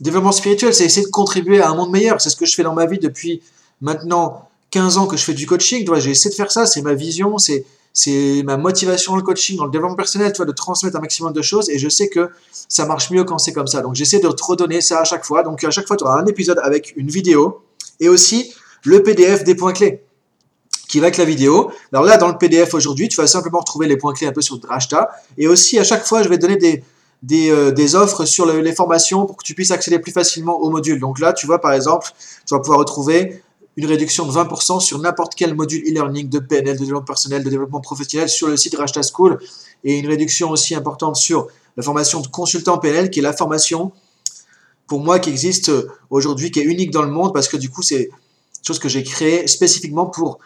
développement 0.00 0.32
spirituel, 0.32 0.72
c'est 0.72 0.84
essayer 0.84 1.04
de 1.04 1.10
contribuer 1.10 1.60
à 1.60 1.70
un 1.70 1.74
monde 1.74 1.90
meilleur. 1.90 2.20
C'est 2.20 2.30
ce 2.30 2.36
que 2.36 2.46
je 2.46 2.54
fais 2.54 2.62
dans 2.62 2.74
ma 2.74 2.86
vie 2.86 2.98
depuis 2.98 3.42
maintenant 3.80 4.48
15 4.70 4.98
ans 4.98 5.06
que 5.06 5.16
je 5.16 5.24
fais 5.24 5.34
du 5.34 5.46
coaching. 5.46 5.88
J'ai 5.98 6.10
essayé 6.10 6.30
de 6.30 6.36
faire 6.36 6.52
ça. 6.52 6.66
C'est 6.66 6.82
ma 6.82 6.94
vision. 6.94 7.38
C'est 7.38 7.64
c'est 8.02 8.42
ma 8.44 8.56
motivation 8.56 9.12
dans 9.12 9.16
le 9.16 9.22
coaching, 9.22 9.58
dans 9.58 9.66
le 9.66 9.70
développement 9.70 9.96
personnel, 9.96 10.32
de 10.32 10.52
transmettre 10.52 10.96
un 10.96 11.00
maximum 11.00 11.34
de 11.34 11.42
choses. 11.42 11.68
Et 11.68 11.78
je 11.78 11.88
sais 11.90 12.08
que 12.08 12.30
ça 12.66 12.86
marche 12.86 13.10
mieux 13.10 13.24
quand 13.24 13.36
c'est 13.36 13.52
comme 13.52 13.66
ça. 13.66 13.82
Donc 13.82 13.94
j'essaie 13.94 14.20
de 14.20 14.28
te 14.28 14.42
redonner 14.42 14.80
ça 14.80 15.00
à 15.00 15.04
chaque 15.04 15.24
fois. 15.24 15.42
Donc 15.42 15.62
à 15.64 15.70
chaque 15.70 15.86
fois, 15.86 15.98
tu 15.98 16.04
auras 16.04 16.18
un 16.18 16.24
épisode 16.24 16.58
avec 16.62 16.94
une 16.96 17.08
vidéo 17.08 17.60
et 18.00 18.08
aussi 18.08 18.54
le 18.84 19.02
PDF 19.02 19.44
des 19.44 19.54
points 19.54 19.74
clés 19.74 20.02
qui 20.88 20.98
va 20.98 21.06
avec 21.06 21.18
la 21.18 21.26
vidéo. 21.26 21.70
Alors 21.92 22.06
là, 22.06 22.16
dans 22.16 22.28
le 22.28 22.38
PDF 22.38 22.72
aujourd'hui, 22.72 23.08
tu 23.08 23.20
vas 23.20 23.26
simplement 23.26 23.58
retrouver 23.58 23.86
les 23.86 23.98
points 23.98 24.14
clés 24.14 24.26
un 24.26 24.32
peu 24.32 24.40
sur 24.40 24.58
Drashta. 24.58 25.10
Et 25.36 25.46
aussi, 25.46 25.78
à 25.78 25.84
chaque 25.84 26.06
fois, 26.06 26.22
je 26.22 26.30
vais 26.30 26.38
donner 26.38 26.56
des, 26.56 26.82
des, 27.22 27.50
euh, 27.50 27.70
des 27.70 27.96
offres 27.96 28.24
sur 28.24 28.46
les 28.46 28.74
formations 28.74 29.26
pour 29.26 29.36
que 29.36 29.44
tu 29.44 29.54
puisses 29.54 29.72
accéder 29.72 29.98
plus 29.98 30.12
facilement 30.12 30.58
au 30.58 30.70
module. 30.70 30.98
Donc 30.98 31.18
là, 31.18 31.34
tu 31.34 31.46
vois, 31.46 31.60
par 31.60 31.74
exemple, 31.74 32.08
tu 32.46 32.54
vas 32.54 32.60
pouvoir 32.60 32.78
retrouver 32.78 33.42
une 33.76 33.86
réduction 33.86 34.26
de 34.26 34.32
20% 34.32 34.80
sur 34.80 34.98
n'importe 34.98 35.34
quel 35.34 35.54
module 35.54 35.82
e-learning 35.88 36.28
de 36.28 36.38
PNL, 36.38 36.76
de 36.76 36.84
développement 36.84 37.06
personnel, 37.06 37.44
de 37.44 37.50
développement 37.50 37.80
professionnel 37.80 38.28
sur 38.28 38.48
le 38.48 38.56
site 38.56 38.74
Rashta 38.74 39.02
School. 39.02 39.38
Et 39.84 39.98
une 39.98 40.06
réduction 40.06 40.50
aussi 40.50 40.74
importante 40.74 41.16
sur 41.16 41.48
la 41.76 41.82
formation 41.82 42.20
de 42.20 42.26
consultant 42.26 42.78
PNL 42.78 43.10
qui 43.10 43.20
est 43.20 43.22
la 43.22 43.32
formation 43.32 43.92
pour 44.86 45.00
moi 45.00 45.20
qui 45.20 45.30
existe 45.30 45.70
aujourd'hui, 46.10 46.50
qui 46.50 46.60
est 46.60 46.64
unique 46.64 46.90
dans 46.90 47.02
le 47.02 47.10
monde 47.10 47.32
parce 47.32 47.48
que 47.48 47.56
du 47.56 47.70
coup 47.70 47.82
c'est 47.82 48.10
chose 48.66 48.78
que 48.78 48.88
j'ai 48.88 49.04
créée 49.04 49.46
spécifiquement 49.46 50.06
pour 50.06 50.38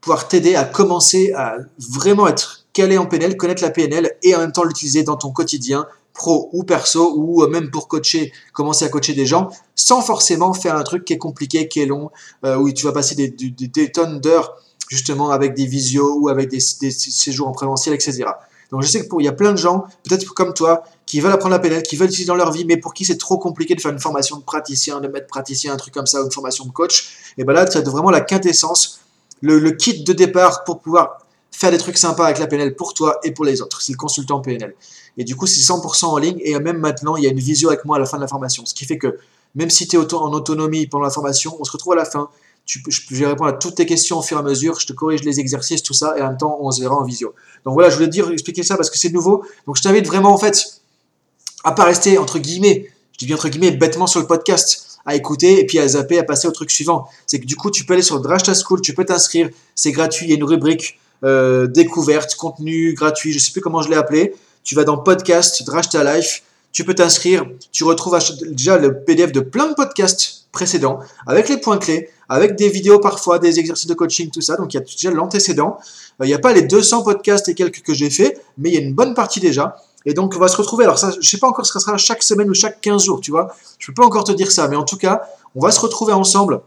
pouvoir 0.00 0.28
t'aider 0.28 0.54
à 0.54 0.64
commencer 0.64 1.32
à 1.32 1.56
vraiment 1.78 2.28
être 2.28 2.66
calé 2.72 2.98
en 2.98 3.06
PNL, 3.06 3.36
connaître 3.36 3.62
la 3.62 3.70
PNL 3.70 4.16
et 4.22 4.36
en 4.36 4.38
même 4.38 4.52
temps 4.52 4.64
l'utiliser 4.64 5.02
dans 5.02 5.16
ton 5.16 5.32
quotidien 5.32 5.86
pro 6.12 6.50
ou 6.52 6.62
perso 6.62 7.14
ou 7.16 7.46
même 7.48 7.70
pour 7.70 7.88
coacher, 7.88 8.32
commencer 8.52 8.84
à 8.84 8.88
coacher 8.88 9.14
des 9.14 9.26
gens 9.26 9.50
sans 9.86 10.02
forcément 10.02 10.52
faire 10.52 10.74
un 10.74 10.82
truc 10.82 11.04
qui 11.04 11.12
est 11.12 11.18
compliqué, 11.18 11.68
qui 11.68 11.80
est 11.80 11.86
long, 11.86 12.10
euh, 12.44 12.56
où 12.56 12.72
tu 12.72 12.84
vas 12.84 12.92
passer 12.92 13.14
des, 13.14 13.92
tonnes 13.92 14.18
d'heures 14.18 14.56
justement 14.88 15.30
avec 15.30 15.54
des 15.54 15.66
visios 15.66 16.18
ou 16.18 16.28
avec 16.28 16.48
des, 16.48 16.58
séjours 16.58 17.46
en 17.46 17.52
présentiel, 17.52 17.94
etc. 17.94 18.24
Donc 18.72 18.82
je 18.82 18.88
sais 18.88 19.08
qu'il 19.08 19.24
y 19.24 19.28
a 19.28 19.32
plein 19.32 19.52
de 19.52 19.58
gens, 19.58 19.84
peut-être 20.02 20.34
comme 20.34 20.54
toi, 20.54 20.82
qui 21.06 21.20
veulent 21.20 21.30
apprendre 21.30 21.52
la 21.52 21.60
PNL, 21.60 21.84
qui 21.84 21.94
veulent 21.94 22.08
l'utiliser 22.08 22.26
dans 22.26 22.34
leur 22.34 22.50
vie, 22.50 22.64
mais 22.64 22.78
pour 22.78 22.94
qui 22.94 23.04
c'est 23.04 23.16
trop 23.16 23.38
compliqué 23.38 23.76
de 23.76 23.80
faire 23.80 23.92
une 23.92 24.00
formation 24.00 24.38
de 24.38 24.42
praticien, 24.42 25.00
de 25.00 25.06
maître 25.06 25.28
praticien, 25.28 25.72
un 25.72 25.76
truc 25.76 25.94
comme 25.94 26.06
ça, 26.06 26.20
ou 26.20 26.24
une 26.24 26.32
formation 26.32 26.64
de 26.64 26.72
coach. 26.72 27.32
Et 27.38 27.44
ben 27.44 27.52
là, 27.52 27.64
tu 27.64 27.78
as 27.78 27.82
vraiment 27.82 28.10
la 28.10 28.22
quintessence, 28.22 29.02
le, 29.40 29.60
le 29.60 29.70
kit 29.70 30.02
de 30.02 30.12
départ 30.12 30.64
pour 30.64 30.80
pouvoir 30.80 31.18
faire 31.52 31.70
des 31.70 31.78
trucs 31.78 31.96
sympas 31.96 32.24
avec 32.24 32.40
la 32.40 32.48
PNL 32.48 32.74
pour 32.74 32.92
toi 32.92 33.20
et 33.22 33.30
pour 33.30 33.44
les 33.44 33.62
autres. 33.62 33.80
C'est 33.82 33.92
le 33.92 33.98
consultant 33.98 34.40
PNL. 34.40 34.74
Et 35.16 35.22
du 35.22 35.36
coup, 35.36 35.46
c'est 35.46 35.60
100% 35.60 36.06
en 36.06 36.18
ligne. 36.18 36.38
Et 36.40 36.58
même 36.58 36.78
maintenant, 36.78 37.16
il 37.16 37.22
y 37.22 37.28
a 37.28 37.30
une 37.30 37.38
visio 37.38 37.68
avec 37.68 37.84
moi 37.84 37.98
à 37.98 38.00
la 38.00 38.06
fin 38.06 38.16
de 38.16 38.22
la 38.22 38.28
formation. 38.28 38.66
Ce 38.66 38.74
qui 38.74 38.84
fait 38.84 38.98
que 38.98 39.16
même 39.54 39.70
si 39.70 39.88
tu 39.88 39.96
es 39.96 40.14
en 40.14 40.32
autonomie 40.32 40.86
pendant 40.86 41.04
la 41.04 41.10
formation, 41.10 41.56
on 41.58 41.64
se 41.64 41.72
retrouve 41.72 41.94
à 41.94 41.96
la 41.96 42.04
fin. 42.04 42.28
tu, 42.64 42.82
je, 42.88 43.14
vais 43.14 43.26
répondre 43.26 43.50
à 43.50 43.52
toutes 43.54 43.76
tes 43.76 43.86
questions 43.86 44.18
au 44.18 44.22
fur 44.22 44.36
et 44.36 44.40
à 44.40 44.42
mesure. 44.42 44.78
Je 44.80 44.86
te 44.86 44.92
corrige 44.92 45.22
les 45.22 45.40
exercices, 45.40 45.82
tout 45.82 45.94
ça, 45.94 46.14
et 46.18 46.22
en 46.22 46.28
même 46.28 46.36
temps, 46.36 46.58
on 46.60 46.70
se 46.70 46.80
verra 46.80 46.96
en 46.96 47.04
visio. 47.04 47.34
Donc 47.64 47.74
voilà, 47.74 47.90
je 47.90 47.96
voulais 47.96 48.08
dire, 48.08 48.30
expliquer 48.30 48.62
ça 48.62 48.76
parce 48.76 48.90
que 48.90 48.98
c'est 48.98 49.12
nouveau. 49.12 49.44
Donc 49.66 49.76
je 49.76 49.82
t'invite 49.82 50.06
vraiment, 50.06 50.32
en 50.32 50.38
fait, 50.38 50.80
à 51.64 51.72
pas 51.72 51.84
rester 51.84 52.18
entre 52.18 52.38
guillemets, 52.38 52.90
je 53.12 53.18
dis 53.18 53.26
bien 53.26 53.36
entre 53.36 53.48
guillemets, 53.48 53.72
bêtement 53.72 54.06
sur 54.06 54.20
le 54.20 54.26
podcast, 54.26 54.98
à 55.04 55.14
écouter 55.14 55.60
et 55.60 55.66
puis 55.66 55.78
à 55.78 55.88
zapper, 55.88 56.18
à 56.18 56.24
passer 56.24 56.46
au 56.48 56.52
truc 56.52 56.70
suivant. 56.70 57.08
C'est 57.26 57.40
que 57.40 57.46
du 57.46 57.56
coup, 57.56 57.70
tu 57.70 57.84
peux 57.84 57.94
aller 57.94 58.02
sur 58.02 58.20
Drashta 58.20 58.54
School, 58.54 58.80
tu 58.80 58.94
peux 58.94 59.04
t'inscrire, 59.04 59.50
c'est 59.74 59.92
gratuit, 59.92 60.26
il 60.26 60.30
y 60.30 60.32
a 60.32 60.36
une 60.36 60.44
rubrique 60.44 60.98
euh, 61.24 61.66
découverte, 61.66 62.34
contenu 62.34 62.94
gratuit, 62.94 63.32
je 63.32 63.38
sais 63.38 63.52
plus 63.52 63.60
comment 63.60 63.82
je 63.82 63.88
l'ai 63.88 63.96
appelé. 63.96 64.34
Tu 64.64 64.74
vas 64.74 64.84
dans 64.84 64.98
podcast, 64.98 65.64
Drashta 65.64 66.02
Life, 66.02 66.42
tu 66.76 66.84
peux 66.84 66.94
t'inscrire, 66.94 67.46
tu 67.72 67.84
retrouves 67.84 68.18
déjà 68.50 68.76
le 68.76 69.02
PDF 69.02 69.32
de 69.32 69.40
plein 69.40 69.66
de 69.68 69.72
podcasts 69.72 70.46
précédents, 70.52 70.98
avec 71.26 71.48
les 71.48 71.56
points 71.56 71.78
clés, 71.78 72.10
avec 72.28 72.54
des 72.54 72.68
vidéos 72.68 72.98
parfois, 72.98 73.38
des 73.38 73.58
exercices 73.58 73.86
de 73.86 73.94
coaching, 73.94 74.28
tout 74.30 74.42
ça. 74.42 74.56
Donc 74.56 74.74
il 74.74 74.76
y 74.76 74.80
a 74.80 74.82
déjà 74.82 75.10
l'antécédent. 75.10 75.78
Euh, 76.20 76.26
il 76.26 76.28
n'y 76.28 76.34
a 76.34 76.38
pas 76.38 76.52
les 76.52 76.60
200 76.60 77.02
podcasts 77.02 77.48
et 77.48 77.54
quelques 77.54 77.80
que 77.80 77.94
j'ai 77.94 78.10
fait, 78.10 78.38
mais 78.58 78.68
il 78.68 78.74
y 78.74 78.76
a 78.76 78.82
une 78.82 78.92
bonne 78.92 79.14
partie 79.14 79.40
déjà. 79.40 79.76
Et 80.04 80.12
donc 80.12 80.34
on 80.36 80.38
va 80.38 80.48
se 80.48 80.56
retrouver. 80.58 80.84
Alors 80.84 80.98
ça, 80.98 81.14
je 81.18 81.26
sais 81.26 81.38
pas 81.38 81.48
encore 81.48 81.64
ce 81.64 81.72
que 81.72 81.78
sera 81.78 81.96
chaque 81.96 82.22
semaine 82.22 82.50
ou 82.50 82.54
chaque 82.54 82.82
15 82.82 83.06
jours, 83.06 83.22
tu 83.22 83.30
vois. 83.30 83.56
Je 83.78 83.86
peux 83.86 83.94
pas 83.94 84.04
encore 84.04 84.24
te 84.24 84.32
dire 84.32 84.52
ça, 84.52 84.68
mais 84.68 84.76
en 84.76 84.84
tout 84.84 84.98
cas, 84.98 85.22
on 85.54 85.62
va 85.62 85.70
se 85.70 85.80
retrouver 85.80 86.12
ensemble 86.12 86.60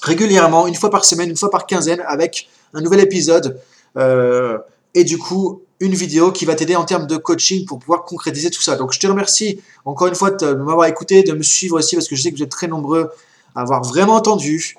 régulièrement, 0.00 0.68
une 0.68 0.76
fois 0.76 0.90
par 0.90 1.04
semaine, 1.04 1.28
une 1.28 1.36
fois 1.36 1.50
par 1.50 1.66
quinzaine, 1.66 2.04
avec 2.06 2.48
un 2.72 2.82
nouvel 2.82 3.00
épisode. 3.00 3.60
Euh, 3.96 4.58
et 4.94 5.02
du 5.02 5.18
coup, 5.18 5.62
une 5.80 5.94
vidéo 5.94 6.30
qui 6.30 6.44
va 6.44 6.54
t'aider 6.54 6.76
en 6.76 6.84
termes 6.84 7.06
de 7.06 7.16
coaching 7.16 7.64
pour 7.64 7.78
pouvoir 7.78 8.04
concrétiser 8.04 8.50
tout 8.50 8.62
ça. 8.62 8.76
Donc 8.76 8.92
je 8.92 9.00
te 9.00 9.06
remercie 9.06 9.60
encore 9.84 10.08
une 10.08 10.14
fois 10.14 10.30
de 10.30 10.52
m'avoir 10.52 10.86
écouté, 10.86 11.22
de 11.22 11.32
me 11.32 11.42
suivre 11.42 11.78
aussi, 11.78 11.96
parce 11.96 12.06
que 12.06 12.16
je 12.16 12.22
sais 12.22 12.30
que 12.30 12.36
vous 12.36 12.42
êtes 12.42 12.50
très 12.50 12.68
nombreux 12.68 13.10
à 13.54 13.62
avoir 13.62 13.82
vraiment 13.82 14.14
entendu. 14.14 14.76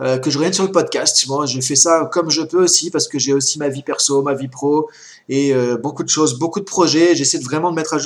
Euh, 0.00 0.16
que 0.18 0.30
je 0.30 0.38
revienne 0.38 0.52
sur 0.52 0.62
le 0.62 0.70
podcast. 0.70 1.26
Moi, 1.26 1.46
je 1.46 1.60
fais 1.60 1.74
ça 1.74 2.08
comme 2.12 2.30
je 2.30 2.42
peux 2.42 2.62
aussi 2.62 2.88
parce 2.88 3.08
que 3.08 3.18
j'ai 3.18 3.32
aussi 3.32 3.58
ma 3.58 3.68
vie 3.68 3.82
perso, 3.82 4.22
ma 4.22 4.32
vie 4.32 4.46
pro 4.46 4.88
et 5.28 5.52
euh, 5.52 5.76
beaucoup 5.76 6.04
de 6.04 6.08
choses, 6.08 6.38
beaucoup 6.38 6.60
de 6.60 6.64
projets. 6.64 7.16
J'essaie 7.16 7.40
de 7.40 7.44
vraiment 7.44 7.70
de 7.70 7.74
mettre 7.74 7.94
à 7.94 7.98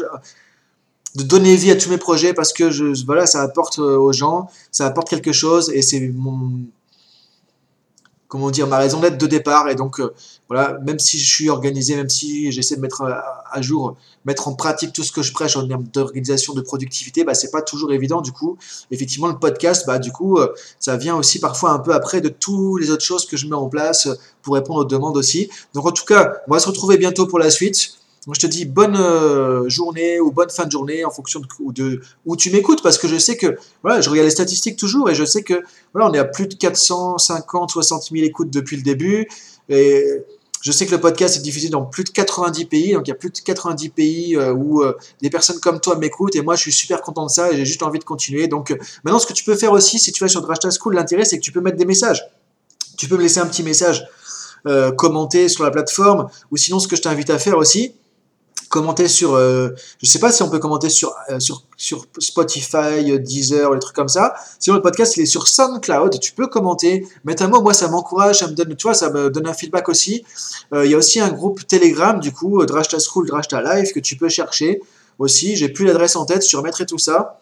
de 1.14 1.22
donner 1.22 1.54
vie 1.56 1.70
à 1.70 1.76
tous 1.76 1.90
mes 1.90 1.98
projets 1.98 2.32
parce 2.32 2.54
que 2.54 2.70
je, 2.70 3.04
voilà, 3.04 3.26
ça 3.26 3.42
apporte 3.42 3.78
euh, 3.78 3.98
aux 3.98 4.12
gens, 4.12 4.48
ça 4.70 4.86
apporte 4.86 5.08
quelque 5.10 5.32
chose 5.32 5.70
et 5.74 5.82
c'est 5.82 6.00
mon, 6.00 6.52
comment 8.32 8.50
dire, 8.50 8.66
ma 8.66 8.78
raison 8.78 8.98
d'être 8.98 9.18
de 9.18 9.26
départ. 9.26 9.68
Et 9.68 9.74
donc, 9.74 10.00
euh, 10.00 10.14
voilà, 10.48 10.78
même 10.86 10.98
si 10.98 11.18
je 11.18 11.30
suis 11.30 11.50
organisé, 11.50 11.96
même 11.96 12.08
si 12.08 12.50
j'essaie 12.50 12.76
de 12.76 12.80
mettre 12.80 13.02
à, 13.02 13.60
jour, 13.60 13.94
mettre 14.24 14.48
en 14.48 14.54
pratique 14.54 14.94
tout 14.94 15.02
ce 15.02 15.12
que 15.12 15.20
je 15.20 15.34
prêche 15.34 15.54
en 15.54 15.68
termes 15.68 15.84
d'organisation, 15.92 16.54
de 16.54 16.62
productivité, 16.62 17.24
bah, 17.24 17.34
c'est 17.34 17.50
pas 17.50 17.60
toujours 17.60 17.92
évident. 17.92 18.22
Du 18.22 18.32
coup, 18.32 18.56
effectivement, 18.90 19.26
le 19.26 19.38
podcast, 19.38 19.84
bah, 19.86 19.98
du 19.98 20.12
coup, 20.12 20.38
euh, 20.38 20.50
ça 20.80 20.96
vient 20.96 21.14
aussi 21.14 21.40
parfois 21.40 21.72
un 21.72 21.78
peu 21.78 21.92
après 21.92 22.22
de 22.22 22.30
toutes 22.30 22.80
les 22.80 22.90
autres 22.90 23.04
choses 23.04 23.26
que 23.26 23.36
je 23.36 23.46
mets 23.46 23.54
en 23.54 23.68
place 23.68 24.08
pour 24.40 24.54
répondre 24.54 24.80
aux 24.80 24.86
demandes 24.86 25.18
aussi. 25.18 25.50
Donc, 25.74 25.84
en 25.84 25.92
tout 25.92 26.06
cas, 26.06 26.32
on 26.48 26.52
va 26.52 26.58
se 26.58 26.68
retrouver 26.68 26.96
bientôt 26.96 27.26
pour 27.26 27.38
la 27.38 27.50
suite. 27.50 27.98
Moi, 28.28 28.36
je 28.38 28.46
te 28.46 28.46
dis 28.46 28.66
bonne 28.66 28.96
euh, 28.96 29.68
journée 29.68 30.20
ou 30.20 30.30
bonne 30.30 30.50
fin 30.50 30.64
de 30.64 30.70
journée 30.70 31.04
en 31.04 31.10
fonction 31.10 31.40
de, 31.40 32.00
où 32.24 32.36
tu 32.36 32.52
m'écoutes 32.52 32.80
parce 32.80 32.96
que 32.96 33.08
je 33.08 33.16
sais 33.16 33.36
que 33.36 33.58
voilà, 33.82 34.00
je 34.00 34.08
regarde 34.08 34.26
les 34.26 34.30
statistiques 34.30 34.76
toujours 34.76 35.10
et 35.10 35.14
je 35.16 35.24
sais 35.24 35.42
que 35.42 35.64
voilà, 35.92 36.08
on 36.08 36.14
est 36.14 36.20
à 36.20 36.24
plus 36.24 36.46
de 36.46 36.54
450, 36.54 37.70
60 37.70 38.10
000 38.12 38.24
écoutes 38.24 38.50
depuis 38.50 38.76
le 38.76 38.82
début 38.82 39.28
et 39.68 40.06
je 40.60 40.70
sais 40.70 40.86
que 40.86 40.92
le 40.92 41.00
podcast 41.00 41.36
est 41.36 41.40
diffusé 41.40 41.68
dans 41.68 41.84
plus 41.84 42.04
de 42.04 42.10
90 42.10 42.66
pays, 42.66 42.92
donc 42.92 43.08
il 43.08 43.10
y 43.10 43.12
a 43.12 43.16
plus 43.16 43.30
de 43.30 43.38
90 43.38 43.88
pays 43.88 44.36
euh, 44.36 44.52
où 44.52 44.82
euh, 44.82 44.96
des 45.20 45.28
personnes 45.28 45.58
comme 45.58 45.80
toi 45.80 45.96
m'écoutent 45.96 46.36
et 46.36 46.42
moi 46.42 46.54
je 46.54 46.60
suis 46.60 46.72
super 46.72 47.02
content 47.02 47.26
de 47.26 47.30
ça 47.30 47.50
et 47.50 47.56
j'ai 47.56 47.64
juste 47.64 47.82
envie 47.82 47.98
de 47.98 48.04
continuer. 48.04 48.46
Donc 48.46 48.70
maintenant, 49.02 49.18
ce 49.18 49.26
que 49.26 49.32
tu 49.32 49.42
peux 49.42 49.56
faire 49.56 49.72
aussi, 49.72 49.98
si 49.98 50.12
tu 50.12 50.22
vas 50.22 50.28
sur 50.28 50.42
Drashta 50.42 50.68
School, 50.70 50.94
l'intérêt 50.94 51.24
c'est 51.24 51.38
que 51.38 51.44
tu 51.44 51.50
peux 51.50 51.60
mettre 51.60 51.76
des 51.76 51.86
messages. 51.86 52.24
Tu 52.96 53.08
peux 53.08 53.16
me 53.16 53.22
laisser 53.22 53.40
un 53.40 53.46
petit 53.46 53.64
message, 53.64 54.06
commenter 54.96 55.48
sur 55.48 55.64
la 55.64 55.72
plateforme 55.72 56.28
ou 56.52 56.56
sinon 56.56 56.78
ce 56.78 56.86
que 56.86 56.94
je 56.94 57.02
t'invite 57.02 57.30
à 57.30 57.38
faire 57.40 57.58
aussi, 57.58 57.96
commenter 58.72 59.06
sur, 59.06 59.34
euh, 59.34 59.68
je 60.02 60.08
sais 60.08 60.18
pas 60.18 60.32
si 60.32 60.42
on 60.42 60.48
peut 60.48 60.58
commenter 60.58 60.88
sur, 60.88 61.14
euh, 61.28 61.38
sur, 61.38 61.62
sur 61.76 62.06
Spotify, 62.18 63.12
euh, 63.12 63.18
Deezer, 63.18 63.74
les 63.74 63.78
trucs 63.78 63.94
comme 63.94 64.08
ça. 64.08 64.32
Sinon, 64.58 64.76
le 64.76 64.82
podcast, 64.82 65.14
il 65.18 65.22
est 65.22 65.26
sur 65.26 65.46
SoundCloud. 65.46 66.18
Tu 66.18 66.32
peux 66.32 66.46
commenter, 66.46 67.06
mettre 67.24 67.42
un 67.42 67.48
mot. 67.48 67.60
Moi, 67.60 67.74
ça 67.74 67.88
m'encourage, 67.88 68.38
ça 68.38 68.48
me 68.48 68.54
donne, 68.54 68.74
tu 68.74 68.84
vois, 68.84 68.94
ça 68.94 69.10
me 69.10 69.28
donne 69.28 69.46
un 69.46 69.52
feedback 69.52 69.90
aussi. 69.90 70.24
Il 70.74 70.90
y 70.90 70.94
a 70.94 70.96
aussi 70.96 71.20
un 71.20 71.28
groupe 71.28 71.66
Telegram, 71.66 72.18
du 72.18 72.32
coup, 72.32 72.64
Drashta 72.64 72.98
School, 72.98 73.28
Drashta 73.28 73.60
Live, 73.60 73.92
que 73.92 74.00
tu 74.00 74.16
peux 74.16 74.30
chercher 74.30 74.80
aussi. 75.18 75.54
J'ai 75.54 75.68
plus 75.68 75.84
l'adresse 75.84 76.16
en 76.16 76.24
tête, 76.24 76.48
je 76.48 76.56
remettrai 76.56 76.86
tout 76.86 76.98
ça. 76.98 77.40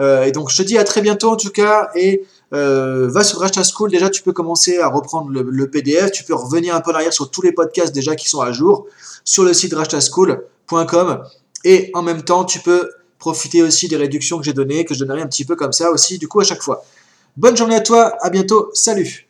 et 0.00 0.32
donc, 0.32 0.50
je 0.50 0.56
te 0.56 0.62
dis 0.62 0.76
à 0.76 0.82
très 0.82 1.02
bientôt, 1.02 1.30
en 1.30 1.36
tout 1.36 1.50
cas, 1.50 1.90
et 1.94 2.24
va 2.50 3.22
sur 3.22 3.38
Drashta 3.38 3.62
School. 3.62 3.92
Déjà, 3.92 4.10
tu 4.10 4.22
peux 4.24 4.32
commencer 4.32 4.78
à 4.78 4.88
reprendre 4.88 5.30
le, 5.30 5.42
le, 5.42 5.70
PDF. 5.70 6.10
Tu 6.10 6.24
peux 6.24 6.34
revenir 6.34 6.74
un 6.74 6.80
peu 6.80 6.90
en 6.90 6.94
arrière 6.94 7.12
sur 7.12 7.30
tous 7.30 7.42
les 7.42 7.52
podcasts 7.52 7.94
déjà 7.94 8.16
qui 8.16 8.28
sont 8.28 8.40
à 8.40 8.50
jour 8.50 8.86
sur 9.22 9.44
le 9.44 9.52
site 9.54 9.70
Drashta 9.70 10.00
School 10.00 10.44
et 11.64 11.90
en 11.94 12.02
même 12.02 12.22
temps 12.22 12.44
tu 12.44 12.60
peux 12.60 12.90
profiter 13.18 13.62
aussi 13.62 13.88
des 13.88 13.96
réductions 13.96 14.38
que 14.38 14.44
j'ai 14.44 14.52
données, 14.52 14.84
que 14.84 14.94
je 14.94 15.00
donnerai 15.00 15.22
un 15.22 15.26
petit 15.26 15.44
peu 15.44 15.56
comme 15.56 15.72
ça 15.72 15.90
aussi 15.90 16.18
du 16.18 16.28
coup 16.28 16.40
à 16.40 16.44
chaque 16.44 16.62
fois. 16.62 16.84
Bonne 17.36 17.56
journée 17.56 17.76
à 17.76 17.80
toi, 17.80 18.16
à 18.20 18.30
bientôt, 18.30 18.70
salut 18.74 19.23